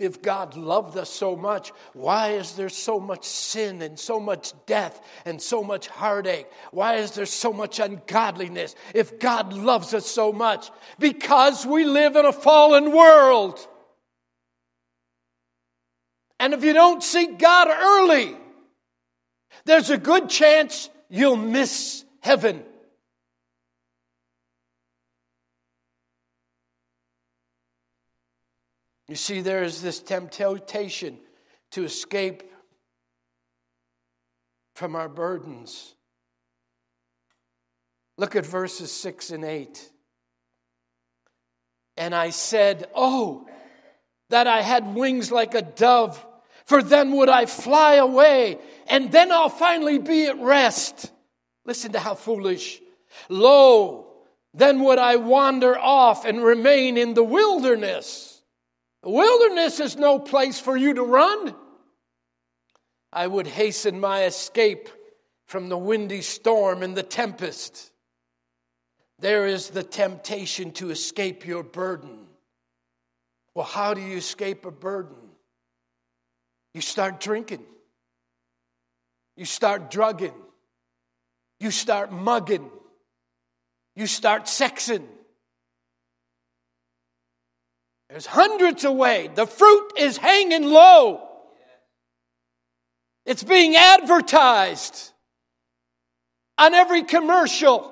If 0.00 0.22
God 0.22 0.56
loved 0.56 0.96
us 0.96 1.08
so 1.08 1.36
much, 1.36 1.70
why 1.92 2.30
is 2.32 2.54
there 2.54 2.68
so 2.68 2.98
much 2.98 3.24
sin 3.24 3.80
and 3.80 3.96
so 3.96 4.18
much 4.18 4.52
death 4.66 5.00
and 5.24 5.40
so 5.40 5.62
much 5.62 5.86
heartache? 5.86 6.48
Why 6.72 6.96
is 6.96 7.12
there 7.12 7.26
so 7.26 7.52
much 7.52 7.78
ungodliness 7.78 8.74
if 8.92 9.20
God 9.20 9.52
loves 9.52 9.94
us 9.94 10.06
so 10.06 10.32
much? 10.32 10.68
Because 10.98 11.64
we 11.64 11.84
live 11.84 12.16
in 12.16 12.26
a 12.26 12.32
fallen 12.32 12.90
world. 12.90 13.64
And 16.40 16.54
if 16.54 16.64
you 16.64 16.72
don't 16.72 17.04
seek 17.04 17.38
God 17.38 17.68
early, 17.68 18.36
there's 19.64 19.90
a 19.90 19.98
good 19.98 20.28
chance 20.28 20.90
you'll 21.08 21.36
miss 21.36 22.04
heaven. 22.20 22.64
You 29.12 29.16
see, 29.16 29.42
there 29.42 29.62
is 29.62 29.82
this 29.82 30.00
temptation 30.00 31.18
to 31.72 31.84
escape 31.84 32.44
from 34.74 34.96
our 34.96 35.10
burdens. 35.10 35.94
Look 38.16 38.36
at 38.36 38.46
verses 38.46 38.90
6 38.90 39.28
and 39.32 39.44
8. 39.44 39.90
And 41.98 42.14
I 42.14 42.30
said, 42.30 42.88
Oh, 42.94 43.46
that 44.30 44.46
I 44.46 44.62
had 44.62 44.94
wings 44.94 45.30
like 45.30 45.54
a 45.54 45.60
dove, 45.60 46.24
for 46.64 46.82
then 46.82 47.12
would 47.12 47.28
I 47.28 47.44
fly 47.44 47.96
away, 47.96 48.56
and 48.86 49.12
then 49.12 49.30
I'll 49.30 49.50
finally 49.50 49.98
be 49.98 50.24
at 50.24 50.40
rest. 50.40 51.12
Listen 51.66 51.92
to 51.92 51.98
how 51.98 52.14
foolish. 52.14 52.80
Lo, 53.28 54.06
then 54.54 54.82
would 54.84 54.98
I 54.98 55.16
wander 55.16 55.78
off 55.78 56.24
and 56.24 56.42
remain 56.42 56.96
in 56.96 57.12
the 57.12 57.22
wilderness. 57.22 58.31
The 59.02 59.10
wilderness 59.10 59.80
is 59.80 59.96
no 59.96 60.18
place 60.18 60.60
for 60.60 60.76
you 60.76 60.94
to 60.94 61.02
run. 61.02 61.54
I 63.12 63.26
would 63.26 63.46
hasten 63.46 64.00
my 64.00 64.24
escape 64.24 64.88
from 65.46 65.68
the 65.68 65.76
windy 65.76 66.22
storm 66.22 66.82
and 66.82 66.96
the 66.96 67.02
tempest. 67.02 67.90
There 69.18 69.46
is 69.46 69.70
the 69.70 69.82
temptation 69.82 70.72
to 70.72 70.90
escape 70.90 71.46
your 71.46 71.62
burden. 71.62 72.26
Well, 73.54 73.66
how 73.66 73.92
do 73.92 74.00
you 74.00 74.16
escape 74.16 74.64
a 74.64 74.70
burden? 74.70 75.16
You 76.74 76.80
start 76.80 77.20
drinking, 77.20 77.64
you 79.36 79.44
start 79.44 79.90
drugging, 79.90 80.32
you 81.60 81.70
start 81.70 82.10
mugging, 82.10 82.70
you 83.94 84.06
start 84.06 84.44
sexing. 84.44 85.04
There's 88.12 88.26
hundreds 88.26 88.84
away. 88.84 89.30
The 89.34 89.46
fruit 89.46 89.92
is 89.96 90.18
hanging 90.18 90.64
low. 90.64 91.26
It's 93.24 93.42
being 93.42 93.74
advertised 93.74 95.12
on 96.58 96.74
every 96.74 97.04
commercial. 97.04 97.90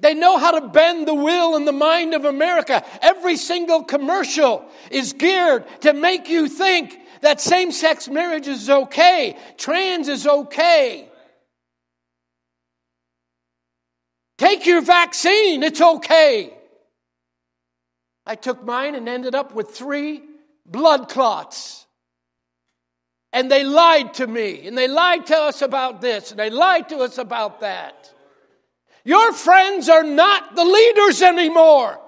They 0.00 0.12
know 0.12 0.36
how 0.36 0.60
to 0.60 0.68
bend 0.68 1.08
the 1.08 1.14
will 1.14 1.56
and 1.56 1.66
the 1.66 1.72
mind 1.72 2.12
of 2.12 2.26
America. 2.26 2.84
Every 3.00 3.38
single 3.38 3.84
commercial 3.84 4.66
is 4.90 5.14
geared 5.14 5.64
to 5.80 5.94
make 5.94 6.28
you 6.28 6.46
think 6.46 6.98
that 7.22 7.40
same 7.40 7.72
sex 7.72 8.06
marriage 8.06 8.48
is 8.48 8.68
okay, 8.68 9.38
trans 9.56 10.08
is 10.08 10.26
okay. 10.26 11.08
Take 14.36 14.66
your 14.66 14.82
vaccine, 14.82 15.62
it's 15.62 15.80
okay. 15.80 16.59
I 18.30 18.36
took 18.36 18.64
mine 18.64 18.94
and 18.94 19.08
ended 19.08 19.34
up 19.34 19.56
with 19.56 19.70
three 19.70 20.22
blood 20.64 21.08
clots. 21.08 21.84
And 23.32 23.50
they 23.50 23.64
lied 23.64 24.14
to 24.14 24.26
me, 24.28 24.68
and 24.68 24.78
they 24.78 24.86
lied 24.86 25.26
to 25.26 25.36
us 25.36 25.62
about 25.62 26.00
this, 26.00 26.30
and 26.30 26.38
they 26.38 26.48
lied 26.48 26.90
to 26.90 26.98
us 26.98 27.18
about 27.18 27.58
that. 27.62 28.14
Your 29.02 29.32
friends 29.32 29.88
are 29.88 30.04
not 30.04 30.54
the 30.54 30.64
leaders 30.64 31.22
anymore. 31.22 31.98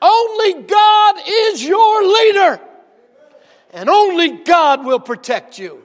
Only 0.00 0.62
God 0.62 1.16
is 1.26 1.64
your 1.64 2.04
leader, 2.04 2.60
and 3.72 3.90
only 3.90 4.28
God 4.44 4.84
will 4.84 5.00
protect 5.00 5.58
you. 5.58 5.82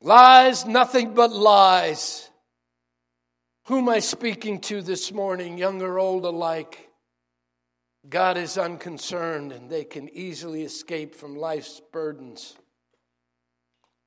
Lies, 0.00 0.66
nothing 0.66 1.14
but 1.14 1.30
lies. 1.30 2.27
Who 3.68 3.76
am 3.76 3.88
I 3.90 3.98
speaking 3.98 4.60
to 4.62 4.80
this 4.80 5.12
morning, 5.12 5.58
young 5.58 5.82
or 5.82 5.98
old 5.98 6.24
alike? 6.24 6.88
God 8.08 8.38
is 8.38 8.56
unconcerned 8.56 9.52
and 9.52 9.68
they 9.68 9.84
can 9.84 10.08
easily 10.08 10.62
escape 10.62 11.14
from 11.14 11.36
life's 11.36 11.82
burdens. 11.92 12.56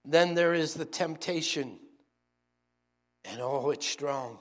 Then 0.03 0.33
there 0.33 0.55
is 0.55 0.73
the 0.73 0.85
temptation, 0.85 1.77
and 3.23 3.39
oh, 3.39 3.69
it's 3.69 3.85
strong, 3.85 4.39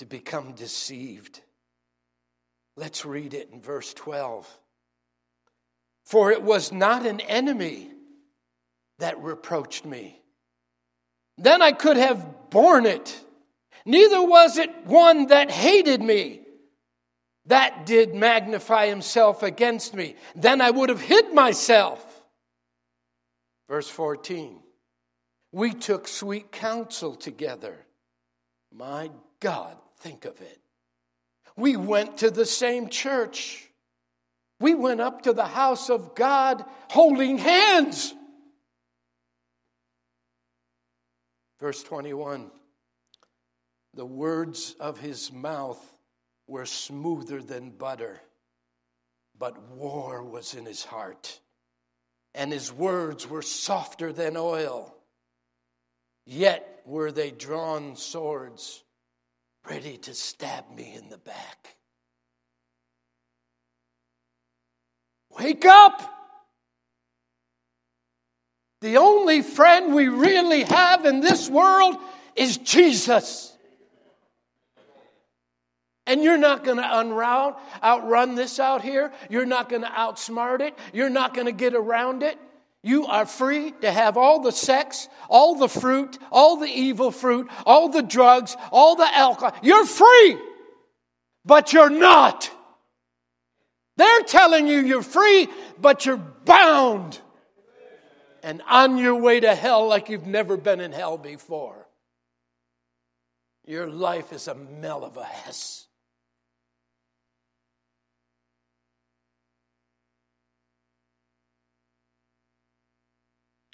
to 0.00 0.04
become 0.04 0.52
deceived. 0.52 1.40
Let's 2.76 3.06
read 3.06 3.32
it 3.32 3.48
in 3.50 3.62
verse 3.62 3.94
12. 3.94 4.46
For 6.04 6.30
it 6.30 6.42
was 6.42 6.72
not 6.72 7.06
an 7.06 7.20
enemy 7.20 7.90
that 8.98 9.18
reproached 9.18 9.86
me 9.86 10.20
then 11.38 11.60
I 11.60 11.72
could 11.72 11.96
have 11.96 12.50
borne 12.50 12.86
it. 12.86 13.20
Neither 13.86 14.22
was 14.22 14.58
it 14.58 14.84
one 14.84 15.28
that 15.28 15.50
hated 15.50 16.02
me 16.02 16.42
that 17.46 17.86
did 17.86 18.14
magnify 18.14 18.88
himself 18.88 19.42
against 19.42 19.94
me. 19.94 20.16
Then 20.34 20.60
I 20.60 20.70
would 20.70 20.88
have 20.88 21.00
hid 21.00 21.32
myself. 21.32 22.04
Verse 23.68 23.88
14 23.88 24.58
We 25.52 25.72
took 25.72 26.08
sweet 26.08 26.50
counsel 26.52 27.14
together. 27.14 27.86
My 28.74 29.10
God, 29.40 29.76
think 29.98 30.24
of 30.24 30.40
it. 30.40 30.60
We 31.56 31.76
went 31.76 32.18
to 32.18 32.30
the 32.30 32.44
same 32.44 32.88
church. 32.88 33.68
We 34.58 34.74
went 34.74 35.00
up 35.00 35.22
to 35.22 35.32
the 35.32 35.46
house 35.46 35.90
of 35.90 36.14
God 36.14 36.64
holding 36.90 37.38
hands. 37.38 38.12
Verse 41.60 41.82
21 41.84 42.50
The 43.96 44.04
words 44.04 44.76
of 44.78 44.98
his 44.98 45.32
mouth 45.32 45.80
were 46.46 46.66
smoother 46.66 47.40
than 47.40 47.70
butter, 47.70 48.20
but 49.38 49.70
war 49.70 50.22
was 50.22 50.52
in 50.52 50.66
his 50.66 50.84
heart, 50.84 51.40
and 52.34 52.52
his 52.52 52.70
words 52.70 53.26
were 53.26 53.40
softer 53.40 54.12
than 54.12 54.36
oil. 54.36 54.94
Yet 56.26 56.82
were 56.84 57.10
they 57.10 57.30
drawn 57.30 57.96
swords, 57.96 58.84
ready 59.66 59.96
to 59.96 60.12
stab 60.12 60.70
me 60.76 60.94
in 60.94 61.08
the 61.08 61.16
back. 61.16 61.76
Wake 65.30 65.64
up! 65.64 66.02
The 68.82 68.98
only 68.98 69.40
friend 69.40 69.94
we 69.94 70.08
really 70.08 70.64
have 70.64 71.06
in 71.06 71.20
this 71.20 71.48
world 71.48 71.96
is 72.36 72.58
Jesus. 72.58 73.55
And 76.06 76.22
you're 76.22 76.38
not 76.38 76.64
going 76.64 76.76
to 76.76 76.82
unroute, 76.82 77.56
outrun 77.82 78.34
this 78.36 78.60
out 78.60 78.82
here. 78.82 79.12
You're 79.28 79.46
not 79.46 79.68
going 79.68 79.82
to 79.82 79.88
outsmart 79.88 80.60
it. 80.60 80.78
You're 80.92 81.10
not 81.10 81.34
going 81.34 81.46
to 81.46 81.52
get 81.52 81.74
around 81.74 82.22
it. 82.22 82.38
You 82.82 83.06
are 83.06 83.26
free 83.26 83.72
to 83.80 83.90
have 83.90 84.16
all 84.16 84.40
the 84.40 84.52
sex, 84.52 85.08
all 85.28 85.56
the 85.56 85.68
fruit, 85.68 86.18
all 86.30 86.58
the 86.58 86.68
evil 86.68 87.10
fruit, 87.10 87.48
all 87.64 87.88
the 87.88 88.02
drugs, 88.02 88.56
all 88.70 88.94
the 88.94 89.16
alcohol. 89.16 89.58
You're 89.62 89.86
free, 89.86 90.38
but 91.44 91.72
you're 91.72 91.90
not. 91.90 92.50
They're 93.96 94.22
telling 94.22 94.68
you 94.68 94.80
you're 94.80 95.02
free, 95.02 95.48
but 95.80 96.06
you're 96.06 96.16
bound 96.16 97.20
and 98.46 98.62
on 98.68 98.96
your 98.96 99.16
way 99.16 99.40
to 99.40 99.56
hell 99.56 99.88
like 99.88 100.08
you've 100.08 100.26
never 100.26 100.56
been 100.56 100.80
in 100.80 100.92
hell 100.92 101.18
before. 101.18 101.88
Your 103.64 103.88
life 103.88 104.32
is 104.32 104.46
a 104.46 104.54
mell 104.54 105.04
of 105.04 105.16
a 105.16 105.24
hess. 105.24 105.85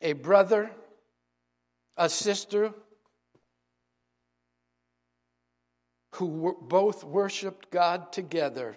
A 0.03 0.13
brother, 0.13 0.71
a 1.97 2.09
sister 2.09 2.75
who 6.17 6.57
both 6.61 7.05
worshiped 7.05 7.71
God 7.71 8.13
together. 8.13 8.77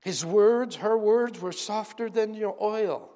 His 0.00 0.24
words, 0.24 0.76
her 0.76 0.96
words, 0.96 1.40
were 1.40 1.52
softer 1.52 2.08
than 2.08 2.34
your 2.34 2.56
oil. 2.60 3.10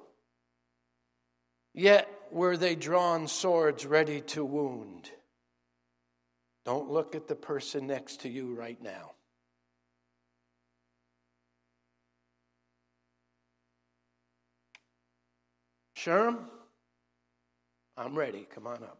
Yet 1.73 2.07
were 2.31 2.57
they 2.57 2.75
drawn 2.75 3.27
swords 3.27 3.85
ready 3.85 4.21
to 4.21 4.45
wound. 4.45 5.09
Don't 6.63 6.91
look 6.91 7.15
at 7.15 7.27
the 7.27 7.35
person 7.35 7.87
next 7.87 8.21
to 8.21 8.29
you 8.29 8.53
right 8.53 8.81
now. 8.81 9.11
Sherm, 16.03 16.37
I'm 17.97 18.17
ready. 18.17 18.47
Come 18.53 18.65
on 18.65 18.77
up. 18.77 18.97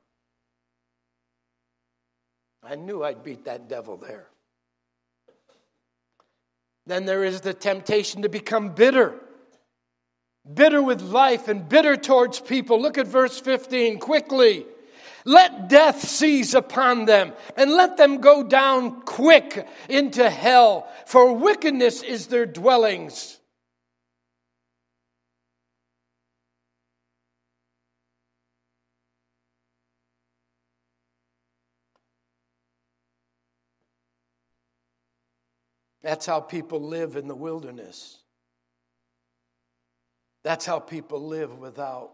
I 2.64 2.76
knew 2.76 3.04
I'd 3.04 3.24
beat 3.24 3.46
that 3.46 3.68
devil 3.68 3.98
there. 3.98 4.28
Then 6.86 7.06
there 7.06 7.24
is 7.24 7.42
the 7.42 7.54
temptation 7.54 8.22
to 8.22 8.30
become 8.30 8.70
bitter 8.70 9.16
bitter 10.54 10.82
with 10.82 11.02
life 11.02 11.48
and 11.48 11.68
bitter 11.68 11.96
towards 11.96 12.40
people. 12.40 12.82
Look 12.82 12.98
at 12.98 13.08
verse 13.08 13.40
15 13.40 14.00
quickly. 14.00 14.66
Let 15.24 15.70
death 15.70 16.02
seize 16.02 16.56
upon 16.56 17.06
them 17.06 17.34
and 17.56 17.72
let 17.72 17.98
them 17.98 18.22
go 18.22 18.44
down 18.44 19.02
quick 19.02 19.68
into 19.88 20.28
hell, 20.30 20.88
for 21.06 21.32
wickedness 21.34 22.02
is 22.02 22.28
their 22.28 22.48
dwellings. 22.48 23.40
That's 36.04 36.26
how 36.26 36.40
people 36.40 36.82
live 36.82 37.16
in 37.16 37.28
the 37.28 37.36
wilderness. 37.36 38.18
That's 40.44 40.66
how 40.66 40.80
people 40.80 41.28
live 41.28 41.58
without 41.60 42.12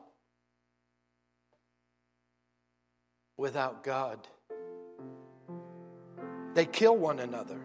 without 3.38 3.84
God. 3.84 4.28
They 6.54 6.66
kill 6.66 6.98
one 6.98 7.20
another 7.20 7.60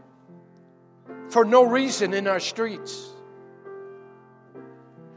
for 1.30 1.44
no 1.44 1.64
reason 1.64 2.12
in 2.12 2.26
our 2.28 2.40
streets. 2.40 3.08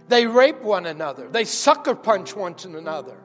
They 0.07 0.25
rape 0.27 0.61
one 0.61 0.85
another. 0.85 1.27
They 1.27 1.45
sucker 1.45 1.95
punch 1.95 2.35
one 2.35 2.55
another. 2.63 3.17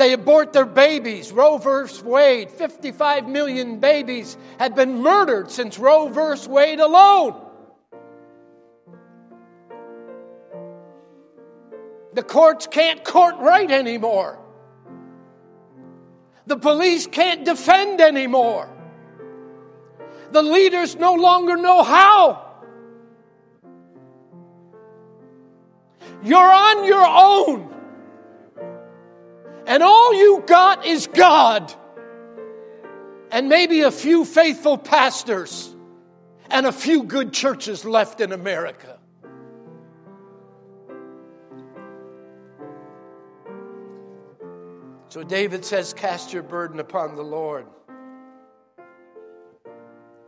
They 0.00 0.14
abort 0.14 0.54
their 0.54 0.64
babies. 0.64 1.30
Roe 1.30 1.58
v. 1.58 2.02
Wade, 2.08 2.50
55 2.50 3.28
million 3.28 3.80
babies 3.80 4.38
had 4.58 4.74
been 4.74 5.02
murdered 5.02 5.50
since 5.50 5.78
Roe 5.78 6.08
v. 6.08 6.48
Wade 6.48 6.80
alone. 6.80 7.38
The 12.14 12.22
courts 12.22 12.66
can't 12.66 13.04
court 13.04 13.34
right 13.40 13.70
anymore. 13.70 14.38
The 16.46 16.56
police 16.56 17.06
can't 17.06 17.44
defend 17.44 18.00
anymore. 18.00 18.70
The 20.32 20.42
leaders 20.42 20.96
no 20.96 21.12
longer 21.12 21.58
know 21.58 21.82
how. 21.82 22.54
You're 26.24 26.38
on 26.38 26.86
your 26.86 27.06
own. 27.06 27.69
And 29.66 29.82
all 29.82 30.14
you 30.14 30.42
got 30.46 30.86
is 30.86 31.06
God. 31.06 31.72
And 33.30 33.48
maybe 33.48 33.82
a 33.82 33.90
few 33.90 34.24
faithful 34.24 34.76
pastors 34.76 35.74
and 36.50 36.66
a 36.66 36.72
few 36.72 37.04
good 37.04 37.32
churches 37.32 37.84
left 37.84 38.20
in 38.20 38.32
America. 38.32 38.98
So 45.08 45.24
David 45.24 45.64
says, 45.64 45.92
Cast 45.92 46.32
your 46.32 46.44
burden 46.44 46.78
upon 46.78 47.16
the 47.16 47.22
Lord. 47.22 47.66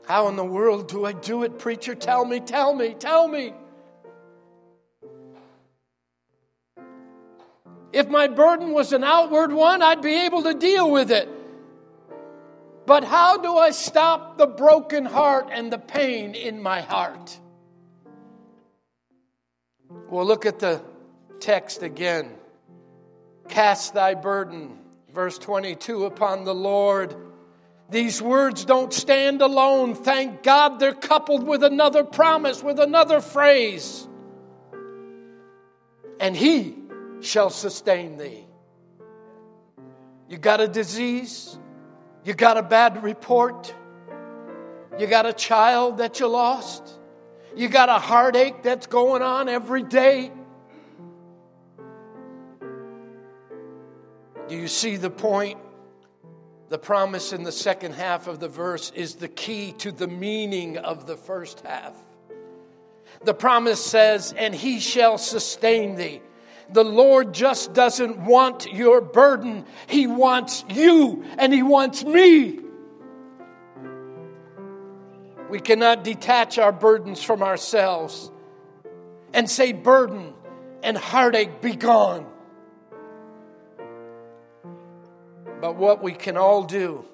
How 0.06 0.28
in 0.28 0.36
the 0.36 0.44
world 0.44 0.88
do 0.88 1.04
I 1.04 1.12
do 1.12 1.44
it, 1.44 1.58
preacher? 1.58 1.94
Tell 1.94 2.24
me, 2.24 2.40
tell 2.40 2.74
me, 2.74 2.94
tell 2.94 3.28
me. 3.28 3.54
If 7.92 8.08
my 8.08 8.26
burden 8.26 8.72
was 8.72 8.92
an 8.92 9.04
outward 9.04 9.52
one, 9.52 9.82
I'd 9.82 10.00
be 10.00 10.24
able 10.24 10.42
to 10.44 10.54
deal 10.54 10.90
with 10.90 11.10
it. 11.10 11.28
But 12.86 13.04
how 13.04 13.36
do 13.36 13.56
I 13.56 13.70
stop 13.70 14.38
the 14.38 14.46
broken 14.46 15.04
heart 15.04 15.48
and 15.52 15.72
the 15.72 15.78
pain 15.78 16.34
in 16.34 16.62
my 16.62 16.80
heart? 16.80 17.38
Well, 20.08 20.26
look 20.26 20.46
at 20.46 20.58
the 20.58 20.82
text 21.38 21.82
again. 21.82 22.30
Cast 23.48 23.94
thy 23.94 24.14
burden, 24.14 24.78
verse 25.12 25.38
22, 25.38 26.06
upon 26.06 26.44
the 26.44 26.54
Lord. 26.54 27.14
These 27.90 28.22
words 28.22 28.64
don't 28.64 28.92
stand 28.92 29.42
alone. 29.42 29.94
Thank 29.94 30.42
God 30.42 30.78
they're 30.78 30.94
coupled 30.94 31.46
with 31.46 31.62
another 31.62 32.04
promise, 32.04 32.62
with 32.62 32.80
another 32.80 33.20
phrase. 33.20 34.08
And 36.18 36.34
He 36.34 36.74
shall 37.22 37.50
sustain 37.50 38.16
thee. 38.16 38.44
You 40.28 40.38
got 40.38 40.60
a 40.60 40.68
disease, 40.68 41.58
you 42.24 42.34
got 42.34 42.56
a 42.56 42.62
bad 42.62 43.02
report, 43.02 43.74
you 44.98 45.06
got 45.06 45.26
a 45.26 45.32
child 45.32 45.98
that 45.98 46.20
you 46.20 46.26
lost, 46.26 46.98
you 47.56 47.68
got 47.68 47.88
a 47.88 47.98
heartache 47.98 48.62
that's 48.62 48.86
going 48.86 49.22
on 49.22 49.48
every 49.48 49.82
day. 49.82 50.30
Do 54.48 54.56
you 54.56 54.68
see 54.68 54.96
the 54.96 55.10
point? 55.10 55.58
The 56.68 56.78
promise 56.78 57.34
in 57.34 57.42
the 57.42 57.52
second 57.52 57.92
half 57.92 58.26
of 58.26 58.40
the 58.40 58.48
verse 58.48 58.90
is 58.94 59.16
the 59.16 59.28
key 59.28 59.72
to 59.78 59.92
the 59.92 60.08
meaning 60.08 60.78
of 60.78 61.06
the 61.06 61.16
first 61.16 61.60
half. 61.60 61.94
The 63.24 63.34
promise 63.34 63.84
says, 63.84 64.32
And 64.36 64.54
he 64.54 64.80
shall 64.80 65.18
sustain 65.18 65.96
thee. 65.96 66.22
The 66.70 66.84
Lord 66.84 67.34
just 67.34 67.72
doesn't 67.72 68.18
want 68.18 68.72
your 68.72 69.00
burden, 69.00 69.64
He 69.86 70.06
wants 70.06 70.64
you 70.68 71.24
and 71.38 71.52
He 71.52 71.62
wants 71.62 72.04
me. 72.04 72.60
We 75.50 75.60
cannot 75.60 76.02
detach 76.02 76.58
our 76.58 76.72
burdens 76.72 77.22
from 77.22 77.42
ourselves 77.42 78.30
and 79.34 79.48
say, 79.50 79.72
Burden 79.72 80.32
and 80.82 80.96
heartache 80.96 81.60
be 81.60 81.74
gone. 81.74 82.26
But 85.60 85.76
what 85.76 86.02
we 86.02 86.12
can 86.12 86.36
all 86.36 86.64
do 86.64 87.04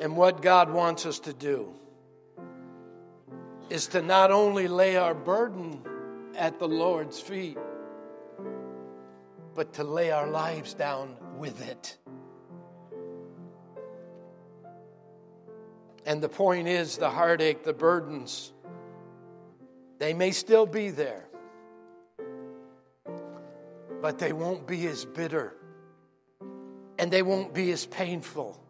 and 0.00 0.16
what 0.16 0.42
God 0.42 0.70
wants 0.70 1.06
us 1.06 1.18
to 1.20 1.32
do 1.32 1.72
is 3.70 3.88
to 3.88 4.02
not 4.02 4.30
only 4.30 4.68
lay 4.68 4.96
our 4.96 5.14
burden 5.14 5.82
at 6.36 6.58
the 6.58 6.68
Lord's 6.68 7.18
feet, 7.18 7.58
but 9.54 9.74
to 9.74 9.84
lay 9.84 10.10
our 10.10 10.26
lives 10.26 10.74
down 10.74 11.16
with 11.38 11.66
it. 11.68 11.96
And 16.06 16.22
the 16.22 16.28
point 16.28 16.68
is 16.68 16.98
the 16.98 17.10
heartache, 17.10 17.64
the 17.64 17.72
burdens, 17.72 18.52
they 19.98 20.12
may 20.12 20.32
still 20.32 20.66
be 20.66 20.90
there, 20.90 21.24
but 24.02 24.18
they 24.18 24.32
won't 24.32 24.66
be 24.66 24.86
as 24.86 25.04
bitter 25.04 25.54
and 26.98 27.10
they 27.10 27.22
won't 27.22 27.54
be 27.54 27.72
as 27.72 27.86
painful 27.86 28.60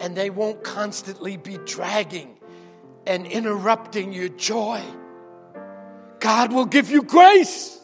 and 0.00 0.16
they 0.16 0.30
won't 0.30 0.62
constantly 0.62 1.36
be 1.36 1.58
dragging 1.64 2.36
and 3.06 3.26
interrupting 3.26 4.12
your 4.12 4.28
joy. 4.28 4.82
God 6.20 6.52
will 6.52 6.66
give 6.66 6.90
you 6.90 7.02
grace. 7.02 7.78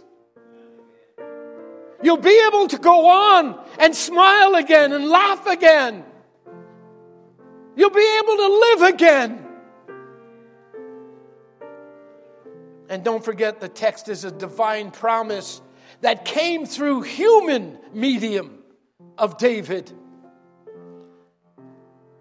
You'll 2.03 2.16
be 2.16 2.46
able 2.46 2.68
to 2.68 2.78
go 2.78 3.09
on 3.09 3.59
and 3.78 3.94
smile 3.94 4.55
again 4.55 4.92
and 4.92 5.09
laugh 5.09 5.46
again. 5.46 6.05
You'll 7.76 7.90
be 7.90 8.18
able 8.22 8.36
to 8.36 8.49
live 8.49 8.94
again. 8.94 9.44
And 12.88 13.05
don't 13.05 13.24
forget, 13.24 13.61
the 13.61 13.68
text 13.68 14.09
is 14.09 14.24
a 14.24 14.30
divine 14.30 14.90
promise 14.90 15.61
that 16.01 16.24
came 16.24 16.66
through 16.66 17.03
human 17.03 17.78
medium 17.92 18.59
of 19.16 19.36
David. 19.36 19.92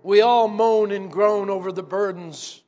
We 0.04 0.22
all 0.22 0.48
moan 0.48 0.92
and 0.92 1.12
groan 1.12 1.50
over 1.50 1.72
the 1.72 1.84
burdens. 1.84 2.64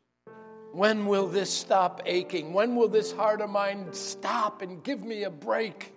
When 0.72 1.08
will 1.08 1.28
this 1.28 1.52
stop 1.52 2.02
aching? 2.06 2.54
When 2.54 2.76
will 2.76 2.90
this 2.90 3.12
heart 3.12 3.42
of 3.42 3.50
mine 3.50 3.92
stop 3.92 4.62
and 4.62 4.84
give 4.84 5.04
me 5.04 5.24
a 5.24 5.30
break? 5.30 5.94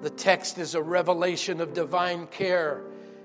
The 0.00 0.10
text 0.10 0.58
is 0.58 0.74
a 0.74 0.82
revelation 0.82 1.60
of 1.60 1.74
divine 1.74 2.28
care 2.28 2.82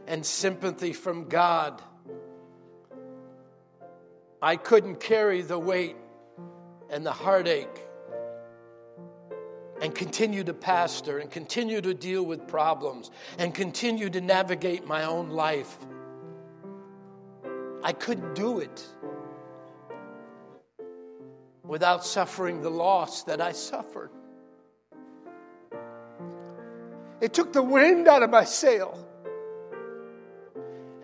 and 0.07 0.25
sympathy 0.25 0.91
from 0.91 1.29
God. 1.29 1.81
I 4.41 4.55
couldn't 4.55 4.99
carry 4.99 5.41
the 5.41 5.59
weight 5.59 5.95
and 6.89 7.05
the 7.05 7.11
heartache 7.11 7.79
and 9.81 9.93
continue 9.93 10.43
to 10.43 10.53
pastor 10.53 11.19
and 11.19 11.29
continue 11.29 11.81
to 11.81 11.93
deal 11.93 12.23
with 12.23 12.47
problems 12.47 13.11
and 13.37 13.53
continue 13.53 14.09
to 14.09 14.21
navigate 14.21 14.87
my 14.87 15.03
own 15.03 15.29
life. 15.29 15.77
I 17.83 17.93
couldn't 17.93 18.33
do 18.33 18.59
it 18.59 18.87
without 21.63 22.05
suffering 22.05 22.61
the 22.61 22.69
loss 22.69 23.23
that 23.23 23.41
I 23.41 23.51
suffered. 23.51 24.09
It 27.23 27.33
took 27.33 27.53
the 27.53 27.63
wind 27.63 28.09
out 28.09 28.21
of 28.21 28.29
my 28.31 28.43
sail. 28.43 28.99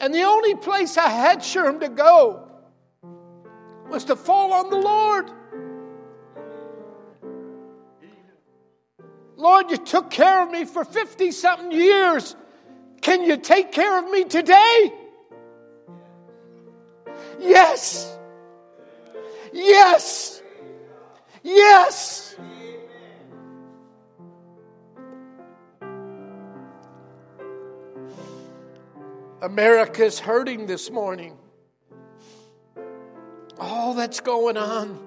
And 0.01 0.13
the 0.13 0.23
only 0.23 0.53
place 0.53 0.97
I 0.97 1.07
had 1.07 1.39
Sherm 1.39 1.79
to 1.79 1.87
go 1.87 2.45
was 3.89 4.03
to 4.03 4.17
fall 4.17 4.51
on 4.51 4.69
the 4.69 4.75
Lord. 4.75 5.31
Lord, 9.37 9.71
you 9.71 9.77
took 9.77 10.11
care 10.11 10.43
of 10.43 10.51
me 10.51 10.65
for 10.65 10.83
50 10.83 11.31
something 11.31 11.71
years. 11.71 12.35
Can 12.99 13.23
you 13.23 13.37
take 13.37 13.71
care 13.71 13.97
of 13.97 14.11
me 14.11 14.25
today? 14.25 14.93
Yes. 17.39 18.13
Yes. 19.53 20.43
Yes. 21.43 22.35
America's 29.41 30.19
hurting 30.19 30.67
this 30.67 30.91
morning. 30.91 31.37
all 33.59 33.93
that's 33.93 34.21
going 34.21 34.57
on. 34.57 34.97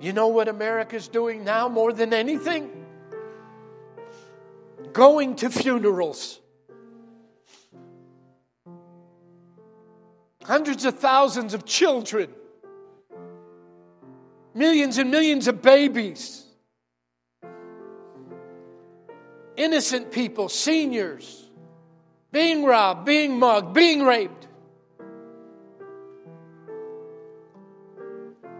You 0.00 0.12
know 0.12 0.28
what 0.28 0.48
America's 0.48 1.08
doing 1.08 1.44
now 1.44 1.68
more 1.68 1.92
than 1.92 2.12
anything? 2.12 2.70
Going 4.92 5.36
to 5.36 5.48
funerals. 5.48 6.40
Hundreds 10.44 10.84
of 10.84 10.98
thousands 10.98 11.54
of 11.54 11.64
children, 11.64 12.28
millions 14.54 14.98
and 14.98 15.10
millions 15.10 15.48
of 15.48 15.60
babies, 15.60 16.44
innocent 19.56 20.12
people, 20.12 20.48
seniors, 20.48 21.48
being 22.32 22.64
robbed, 22.64 23.04
being 23.04 23.38
mugged, 23.38 23.74
being 23.74 24.02
raped. 24.04 24.48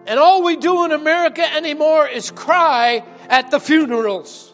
And 0.07 0.19
all 0.19 0.43
we 0.43 0.57
do 0.57 0.85
in 0.85 0.93
America 0.93 1.43
anymore 1.55 2.07
is 2.07 2.31
cry 2.31 3.03
at 3.29 3.51
the 3.51 3.59
funerals. 3.59 4.53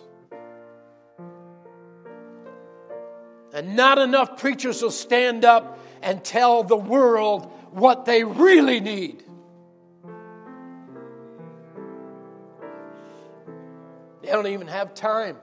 And 3.53 3.74
not 3.74 3.99
enough 3.99 4.38
preachers 4.38 4.80
will 4.80 4.93
stand 4.93 5.45
up 5.45 5.78
and 6.03 6.22
tell 6.22 6.62
the 6.62 6.76
world 6.76 7.51
what 7.72 8.05
they 8.05 8.22
really 8.22 8.78
need. 8.78 9.24
They 14.31 14.37
don't 14.37 14.47
even 14.47 14.68
have 14.68 14.95
time. 14.95 15.37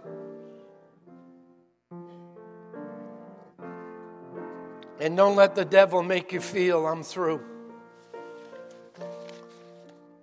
And 5.02 5.18
don't 5.18 5.36
let 5.36 5.56
the 5.56 5.66
devil 5.66 6.02
make 6.02 6.32
you 6.32 6.40
feel 6.40 6.88
I'm 6.88 7.04
through. 7.04 7.42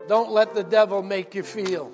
Don't 0.08 0.30
let 0.30 0.54
the 0.54 0.64
devil 0.64 1.02
make 1.02 1.34
you 1.34 1.42
feel 1.42 1.92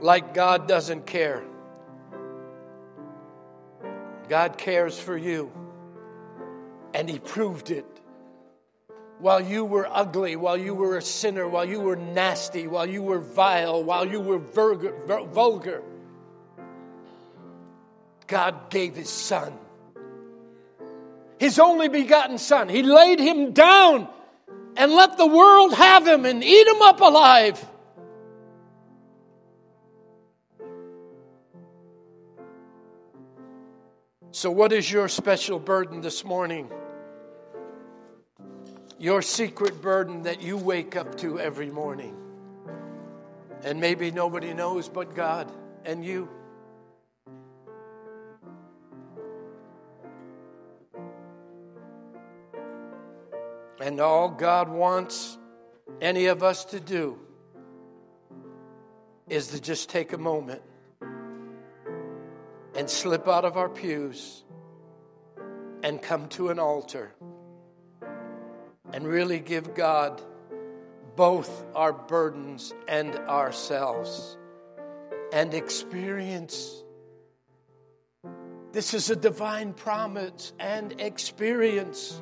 like 0.00 0.32
God 0.32 0.66
doesn't 0.66 1.04
care. 1.04 1.44
God 4.30 4.56
cares 4.56 4.98
for 4.98 5.14
you, 5.14 5.52
and 6.94 7.06
He 7.10 7.18
proved 7.18 7.70
it. 7.70 7.91
While 9.22 9.40
you 9.40 9.64
were 9.64 9.88
ugly, 9.90 10.36
while 10.36 10.58
you 10.58 10.74
were 10.74 10.98
a 10.98 11.02
sinner, 11.02 11.48
while 11.48 11.64
you 11.64 11.80
were 11.80 11.96
nasty, 11.96 12.66
while 12.66 12.86
you 12.86 13.02
were 13.02 13.20
vile, 13.20 13.82
while 13.82 14.06
you 14.06 14.20
were 14.20 14.38
vulgar, 14.38 15.82
God 18.26 18.68
gave 18.68 18.96
His 18.96 19.08
Son 19.08 19.56
his 21.42 21.58
only 21.58 21.88
begotten 21.88 22.38
Son. 22.38 22.68
He 22.68 22.84
laid 22.84 23.18
him 23.18 23.50
down 23.50 24.08
and 24.76 24.92
let 24.92 25.16
the 25.16 25.26
world 25.26 25.74
have 25.74 26.06
him 26.06 26.24
and 26.24 26.44
eat 26.44 26.68
him 26.68 26.80
up 26.80 27.00
alive. 27.00 27.68
So, 34.30 34.52
what 34.52 34.72
is 34.72 34.90
your 34.90 35.08
special 35.08 35.58
burden 35.58 36.00
this 36.00 36.24
morning? 36.24 36.70
Your 39.02 39.20
secret 39.20 39.82
burden 39.82 40.22
that 40.22 40.42
you 40.42 40.56
wake 40.56 40.94
up 40.94 41.18
to 41.18 41.40
every 41.40 41.70
morning. 41.70 42.16
And 43.64 43.80
maybe 43.80 44.12
nobody 44.12 44.54
knows 44.54 44.88
but 44.88 45.16
God 45.16 45.50
and 45.84 46.04
you. 46.04 46.28
And 53.80 54.00
all 54.00 54.28
God 54.28 54.68
wants 54.68 55.36
any 56.00 56.26
of 56.26 56.44
us 56.44 56.66
to 56.66 56.78
do 56.78 57.18
is 59.28 59.48
to 59.48 59.60
just 59.60 59.88
take 59.88 60.12
a 60.12 60.18
moment 60.18 60.62
and 62.76 62.88
slip 62.88 63.26
out 63.26 63.44
of 63.44 63.56
our 63.56 63.68
pews 63.68 64.44
and 65.82 66.00
come 66.00 66.28
to 66.28 66.50
an 66.50 66.60
altar 66.60 67.12
and 68.92 69.06
really 69.06 69.38
give 69.38 69.74
God 69.74 70.20
both 71.16 71.64
our 71.74 71.92
burdens 71.92 72.74
and 72.88 73.14
ourselves 73.16 74.36
and 75.32 75.54
experience. 75.54 76.82
This 78.72 78.94
is 78.94 79.10
a 79.10 79.16
divine 79.16 79.72
promise 79.72 80.52
and 80.58 81.00
experience 81.00 82.20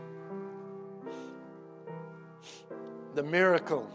the 3.15 3.23
miracle 3.23 3.89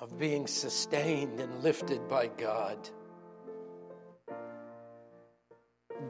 of 0.00 0.18
being 0.18 0.46
sustained 0.46 1.40
and 1.40 1.62
lifted 1.62 2.08
by 2.08 2.28
God. 2.28 2.88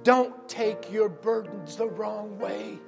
Don't 0.03 0.49
take 0.49 0.93
your 0.93 1.09
burdens 1.09 1.76
the 1.76 1.89
wrong 1.89 2.39
way. 2.39 2.79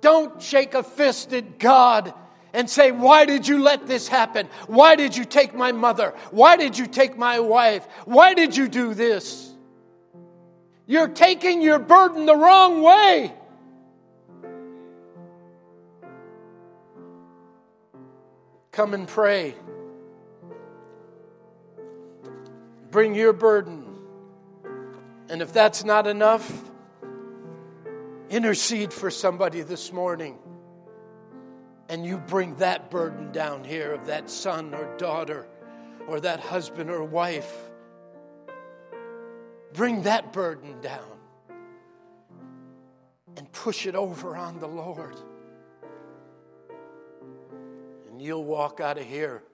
Don't 0.00 0.40
shake 0.40 0.74
a 0.74 0.82
fist 0.82 1.32
at 1.32 1.58
God 1.58 2.14
and 2.52 2.68
say, 2.68 2.92
Why 2.92 3.24
did 3.24 3.46
you 3.46 3.62
let 3.62 3.86
this 3.86 4.08
happen? 4.08 4.48
Why 4.66 4.96
did 4.96 5.16
you 5.16 5.24
take 5.24 5.54
my 5.54 5.72
mother? 5.72 6.14
Why 6.30 6.56
did 6.56 6.78
you 6.78 6.86
take 6.86 7.16
my 7.16 7.40
wife? 7.40 7.86
Why 8.04 8.34
did 8.34 8.56
you 8.56 8.68
do 8.68 8.94
this? 8.94 9.52
You're 10.86 11.08
taking 11.08 11.60
your 11.60 11.78
burden 11.78 12.26
the 12.26 12.36
wrong 12.36 12.82
way. 12.82 13.32
Come 18.72 18.94
and 18.94 19.06
pray. 19.06 19.54
Bring 22.90 23.14
your 23.14 23.32
burden. 23.32 23.84
And 25.28 25.42
if 25.42 25.52
that's 25.52 25.84
not 25.84 26.06
enough, 26.06 26.67
intercede 28.30 28.92
for 28.92 29.10
somebody 29.10 29.62
this 29.62 29.92
morning. 29.92 30.38
And 31.88 32.04
you 32.04 32.18
bring 32.18 32.56
that 32.56 32.90
burden 32.90 33.32
down 33.32 33.64
here 33.64 33.92
of 33.92 34.06
that 34.06 34.28
son 34.28 34.74
or 34.74 34.96
daughter 34.98 35.46
or 36.06 36.20
that 36.20 36.40
husband 36.40 36.90
or 36.90 37.02
wife. 37.04 37.52
Bring 39.72 40.02
that 40.02 40.32
burden 40.32 40.80
down 40.80 41.18
and 43.36 43.50
push 43.52 43.86
it 43.86 43.94
over 43.94 44.36
on 44.36 44.58
the 44.58 44.68
Lord 44.68 45.16
and 48.18 48.26
you'll 48.26 48.42
walk 48.42 48.80
out 48.80 48.98
of 48.98 49.06
here 49.06 49.44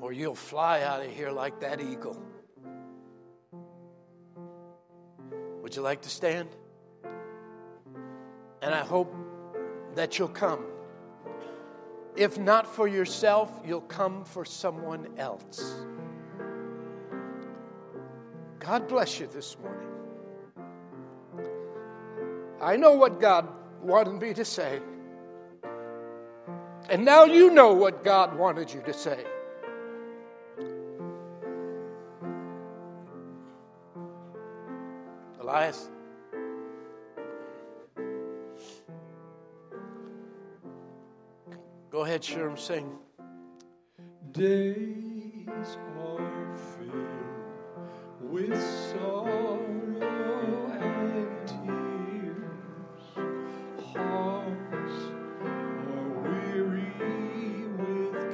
or 0.00 0.12
you'll 0.12 0.36
fly 0.36 0.82
out 0.82 1.04
of 1.04 1.10
here 1.10 1.32
like 1.32 1.58
that 1.58 1.80
eagle. 1.80 2.16
Would 5.60 5.74
you 5.74 5.82
like 5.82 6.02
to 6.02 6.08
stand? 6.08 6.48
And 8.62 8.74
I 8.74 8.80
hope 8.80 9.14
that 9.94 10.18
you'll 10.18 10.28
come. 10.28 10.64
If 12.16 12.38
not 12.38 12.66
for 12.66 12.86
yourself, 12.86 13.50
you'll 13.64 13.80
come 13.80 14.24
for 14.24 14.44
someone 14.44 15.08
else. 15.16 15.84
God 18.58 18.88
bless 18.88 19.18
you 19.18 19.26
this 19.26 19.56
morning. 19.58 19.88
I 22.60 22.76
know 22.76 22.92
what 22.92 23.20
God 23.20 23.48
wanted 23.82 24.20
me 24.20 24.34
to 24.34 24.44
say. 24.44 24.80
And 26.90 27.04
now 27.04 27.24
you 27.24 27.50
know 27.50 27.72
what 27.72 28.04
God 28.04 28.36
wanted 28.36 28.72
you 28.72 28.82
to 28.82 28.92
say. 28.92 29.24
Elias. 35.40 35.88
Go 42.00 42.06
ahead, 42.06 42.22
Sherm, 42.22 42.58
sing. 42.58 42.96
Days 44.32 45.76
are 45.98 46.56
filled 46.78 48.32
with 48.32 48.58
sorrow. 48.90 49.58
And 50.80 51.46
tears. 51.46 53.04
Hearts 53.92 54.96
are 55.44 56.08
weary 56.22 56.94
with 57.76 58.24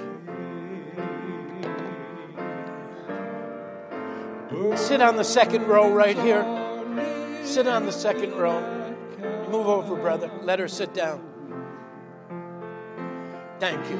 care. 4.55 4.77
Sit 4.77 5.03
on 5.03 5.17
the 5.17 5.25
second 5.25 5.67
row 5.67 5.91
right 5.91 6.17
here. 6.17 6.45
Sit 7.43 7.67
on 7.67 7.85
the 7.85 7.91
second 7.91 8.33
row. 8.35 8.61
Move 9.51 9.67
over, 9.67 9.97
brother. 9.97 10.31
Let 10.43 10.61
her 10.61 10.69
sit 10.69 10.95
down. 10.95 11.36
Thank 13.59 13.91
you. 13.91 13.97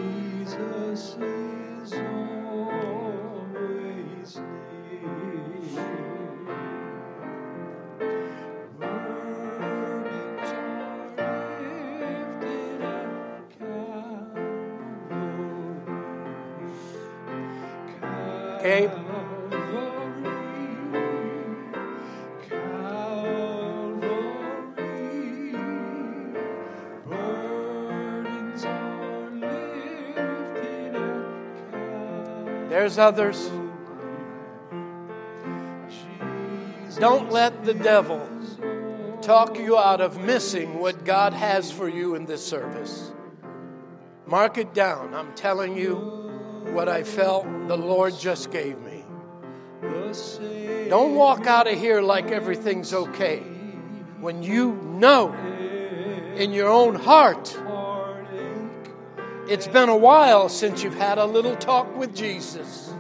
There's 32.87 32.99
others. 32.99 33.51
Don't 37.01 37.33
let 37.33 37.65
the 37.65 37.75
devil 37.75 38.25
talk 39.23 39.59
you 39.59 39.77
out 39.77 40.01
of 40.01 40.21
missing 40.21 40.79
what 40.79 41.05
God 41.05 41.33
has 41.33 41.73
for 41.73 41.89
you 41.89 42.15
in 42.15 42.27
this 42.27 42.47
service. 42.47 43.11
Mark 44.25 44.57
it 44.57 44.73
down. 44.73 45.15
I'm 45.15 45.35
telling 45.35 45.77
you 45.77 45.97
what 46.67 46.89
I 46.89 47.03
felt 47.03 47.45
the 47.67 47.77
Lord 47.77 48.17
just 48.21 48.53
gave 48.53 48.79
me. 48.79 49.05
Don't 50.89 51.17
walk 51.17 51.49
out 51.49 51.67
of 51.67 51.77
here 51.77 52.01
like 52.01 52.31
everything's 52.31 52.95
okay 52.95 53.39
when 54.21 54.45
you 54.45 54.75
know 54.77 55.35
in 56.37 56.53
your 56.53 56.69
own 56.69 56.95
heart 56.95 57.49
it's 59.49 59.69
been 59.69 59.89
a 59.89 59.97
while 59.97 60.49
since 60.49 60.83
you've 60.83 60.97
had 60.97 61.19
a 61.19 61.25
little 61.25 61.57
talk 61.57 61.97
with 61.97 62.15
Jesus. 62.15 62.93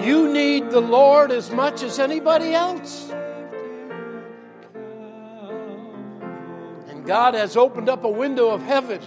You 0.00 0.32
need 0.32 0.70
the 0.70 0.80
Lord 0.80 1.30
as 1.30 1.50
much 1.50 1.82
as 1.82 1.98
anybody 1.98 2.54
else. 2.54 3.10
And 6.88 7.04
God 7.04 7.34
has 7.34 7.56
opened 7.56 7.88
up 7.88 8.04
a 8.04 8.08
window 8.08 8.50
of 8.50 8.62
heaven. 8.62 9.00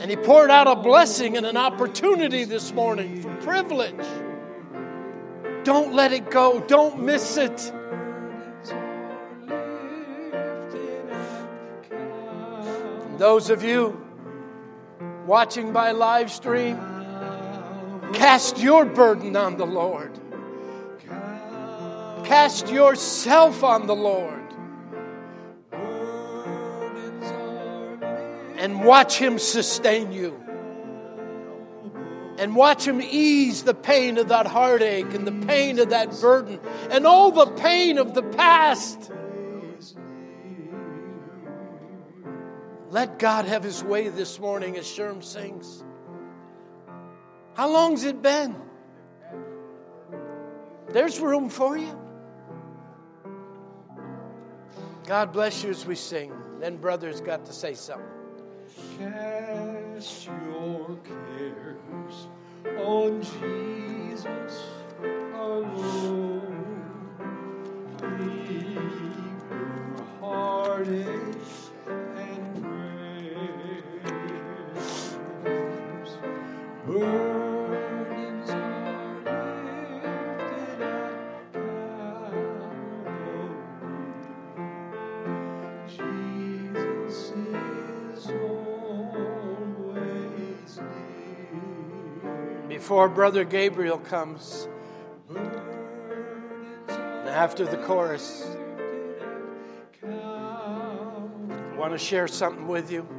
And 0.00 0.10
He 0.10 0.16
poured 0.16 0.50
out 0.50 0.66
a 0.68 0.76
blessing 0.76 1.36
and 1.36 1.44
an 1.46 1.56
opportunity 1.56 2.44
this 2.44 2.72
morning 2.72 3.22
for 3.22 3.34
privilege. 3.36 4.06
Don't 5.64 5.94
let 5.94 6.12
it 6.12 6.30
go, 6.30 6.60
don't 6.60 7.02
miss 7.02 7.36
it. 7.36 7.72
Those 13.18 13.50
of 13.50 13.62
you 13.62 14.00
watching 15.26 15.72
by 15.72 15.92
live 15.92 16.30
stream, 16.30 16.76
cast 18.12 18.58
your 18.58 18.84
burden 18.84 19.36
on 19.36 19.56
the 19.56 19.66
Lord. 19.66 20.12
Cast 22.24 22.68
yourself 22.68 23.62
on 23.62 23.86
the 23.86 23.94
Lord. 23.94 24.42
And 28.58 28.84
watch 28.84 29.16
Him 29.16 29.38
sustain 29.38 30.12
you. 30.12 30.42
And 32.38 32.56
watch 32.56 32.86
Him 32.86 33.00
ease 33.00 33.62
the 33.62 33.74
pain 33.74 34.18
of 34.18 34.28
that 34.28 34.46
heartache 34.46 35.14
and 35.14 35.26
the 35.26 35.46
pain 35.46 35.78
of 35.78 35.90
that 35.90 36.20
burden 36.20 36.60
and 36.90 37.06
all 37.06 37.30
the 37.30 37.46
pain 37.46 37.98
of 37.98 38.14
the 38.14 38.22
past. 38.22 39.10
Let 42.96 43.18
God 43.18 43.44
have 43.44 43.62
His 43.62 43.84
way 43.84 44.08
this 44.08 44.40
morning 44.40 44.78
as 44.78 44.86
Sherm 44.86 45.22
sings. 45.22 45.84
How 47.52 47.70
long's 47.70 48.04
it 48.04 48.22
been? 48.22 48.56
There's 50.88 51.20
room 51.20 51.50
for 51.50 51.76
you. 51.76 51.94
God 55.04 55.30
bless 55.30 55.62
you 55.62 55.68
as 55.68 55.84
we 55.84 55.94
sing. 55.94 56.32
Then 56.58 56.78
brothers 56.78 57.20
got 57.20 57.44
to 57.44 57.52
say 57.52 57.74
something. 57.74 58.08
Cast 58.98 60.28
your 60.28 60.98
cares 61.04 62.28
on 62.78 63.20
Jesus 63.20 64.62
alone. 65.34 66.64
Leave 68.00 68.72
your 69.50 70.06
heartache 70.18 71.65
Before 92.68 93.08
Brother 93.08 93.44
Gabriel 93.44 93.98
comes, 93.98 94.68
after 97.26 97.64
the 97.66 97.76
chorus, 97.78 98.46
I 100.02 101.74
want 101.76 101.92
to 101.92 101.98
share 101.98 102.28
something 102.28 102.68
with 102.68 102.90
you. 102.92 103.15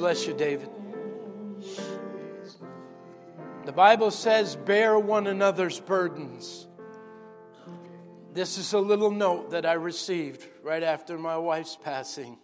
Bless 0.00 0.26
you, 0.26 0.32
David. 0.32 0.70
The 3.66 3.72
Bible 3.72 4.10
says, 4.10 4.56
bear 4.56 4.98
one 4.98 5.26
another's 5.26 5.78
burdens. 5.78 6.66
This 8.32 8.56
is 8.56 8.72
a 8.72 8.78
little 8.78 9.10
note 9.10 9.50
that 9.50 9.66
I 9.66 9.74
received 9.74 10.42
right 10.62 10.82
after 10.82 11.18
my 11.18 11.36
wife's 11.36 11.76
passing. 11.76 12.38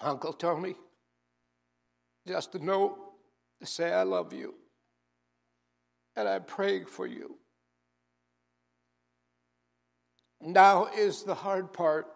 Uncle 0.00 0.32
Tommy, 0.32 0.74
just 2.26 2.54
a 2.54 2.64
note 2.64 2.96
to 3.60 3.66
say 3.66 3.92
I 3.92 4.04
love 4.04 4.32
you 4.32 4.54
and 6.16 6.26
I'm 6.26 6.44
praying 6.44 6.86
for 6.86 7.06
you. 7.06 7.36
Now 10.44 10.88
is 10.94 11.22
the 11.22 11.34
hard 11.34 11.72
part. 11.72 12.06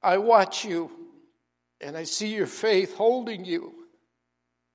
I 0.00 0.18
watch 0.18 0.64
you 0.64 0.90
and 1.80 1.96
I 1.96 2.04
see 2.04 2.32
your 2.32 2.46
faith 2.46 2.94
holding 2.94 3.44
you, 3.44 3.72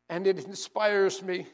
and 0.09 0.27
it 0.27 0.43
inspires 0.43 1.23
me. 1.23 1.47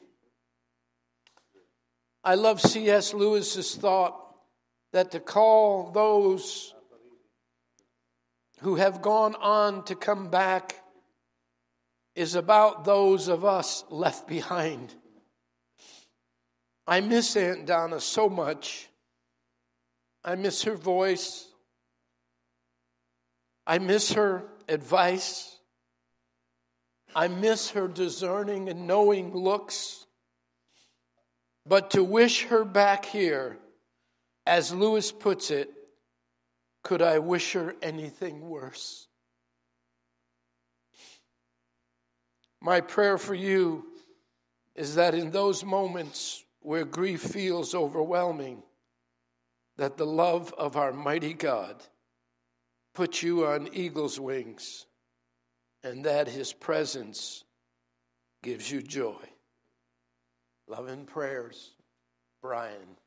I 2.23 2.35
love 2.35 2.59
C.S. 2.59 3.13
Lewis's 3.13 3.75
thought 3.75 4.19
that 4.93 5.11
to 5.11 5.19
call 5.19 5.91
those 5.91 6.73
who 8.61 8.75
have 8.75 9.01
gone 9.01 9.35
on 9.35 9.83
to 9.85 9.95
come 9.95 10.29
back 10.29 10.81
is 12.15 12.33
about 12.33 12.85
those 12.85 13.27
of 13.27 13.45
us 13.45 13.83
left 13.89 14.27
behind. 14.27 14.95
I 16.87 17.01
miss 17.01 17.35
Aunt 17.35 17.67
Donna 17.67 17.99
so 17.99 18.29
much. 18.29 18.89
I 20.25 20.35
miss 20.35 20.63
her 20.63 20.75
voice. 20.75 21.47
I 23.67 23.79
miss 23.79 24.13
her 24.13 24.43
advice. 24.67 25.57
I 27.15 27.27
miss 27.27 27.71
her 27.71 27.87
discerning 27.87 28.69
and 28.69 28.87
knowing 28.87 29.33
looks. 29.33 30.05
But 31.65 31.91
to 31.91 32.03
wish 32.03 32.45
her 32.45 32.65
back 32.65 33.05
here, 33.05 33.57
as 34.45 34.73
Lewis 34.73 35.11
puts 35.11 35.51
it, 35.51 35.69
could 36.83 37.01
I 37.01 37.19
wish 37.19 37.53
her 37.53 37.75
anything 37.81 38.49
worse? 38.49 39.07
My 42.61 42.81
prayer 42.81 43.17
for 43.17 43.35
you 43.35 43.85
is 44.75 44.95
that 44.95 45.13
in 45.13 45.31
those 45.31 45.63
moments 45.63 46.43
where 46.61 46.85
grief 46.85 47.21
feels 47.21 47.75
overwhelming, 47.75 48.63
that 49.77 49.97
the 49.97 50.05
love 50.05 50.53
of 50.57 50.77
our 50.77 50.93
mighty 50.93 51.33
God 51.33 51.75
put 52.93 53.23
you 53.23 53.45
on 53.45 53.69
eagle's 53.73 54.19
wings 54.19 54.85
and 55.83 56.05
that 56.05 56.27
his 56.27 56.53
presence 56.53 57.43
gives 58.41 58.71
you 58.71 58.81
joy. 58.81 59.15
Love 60.67 60.87
and 60.87 61.07
prayers, 61.07 61.71
Brian. 62.41 62.97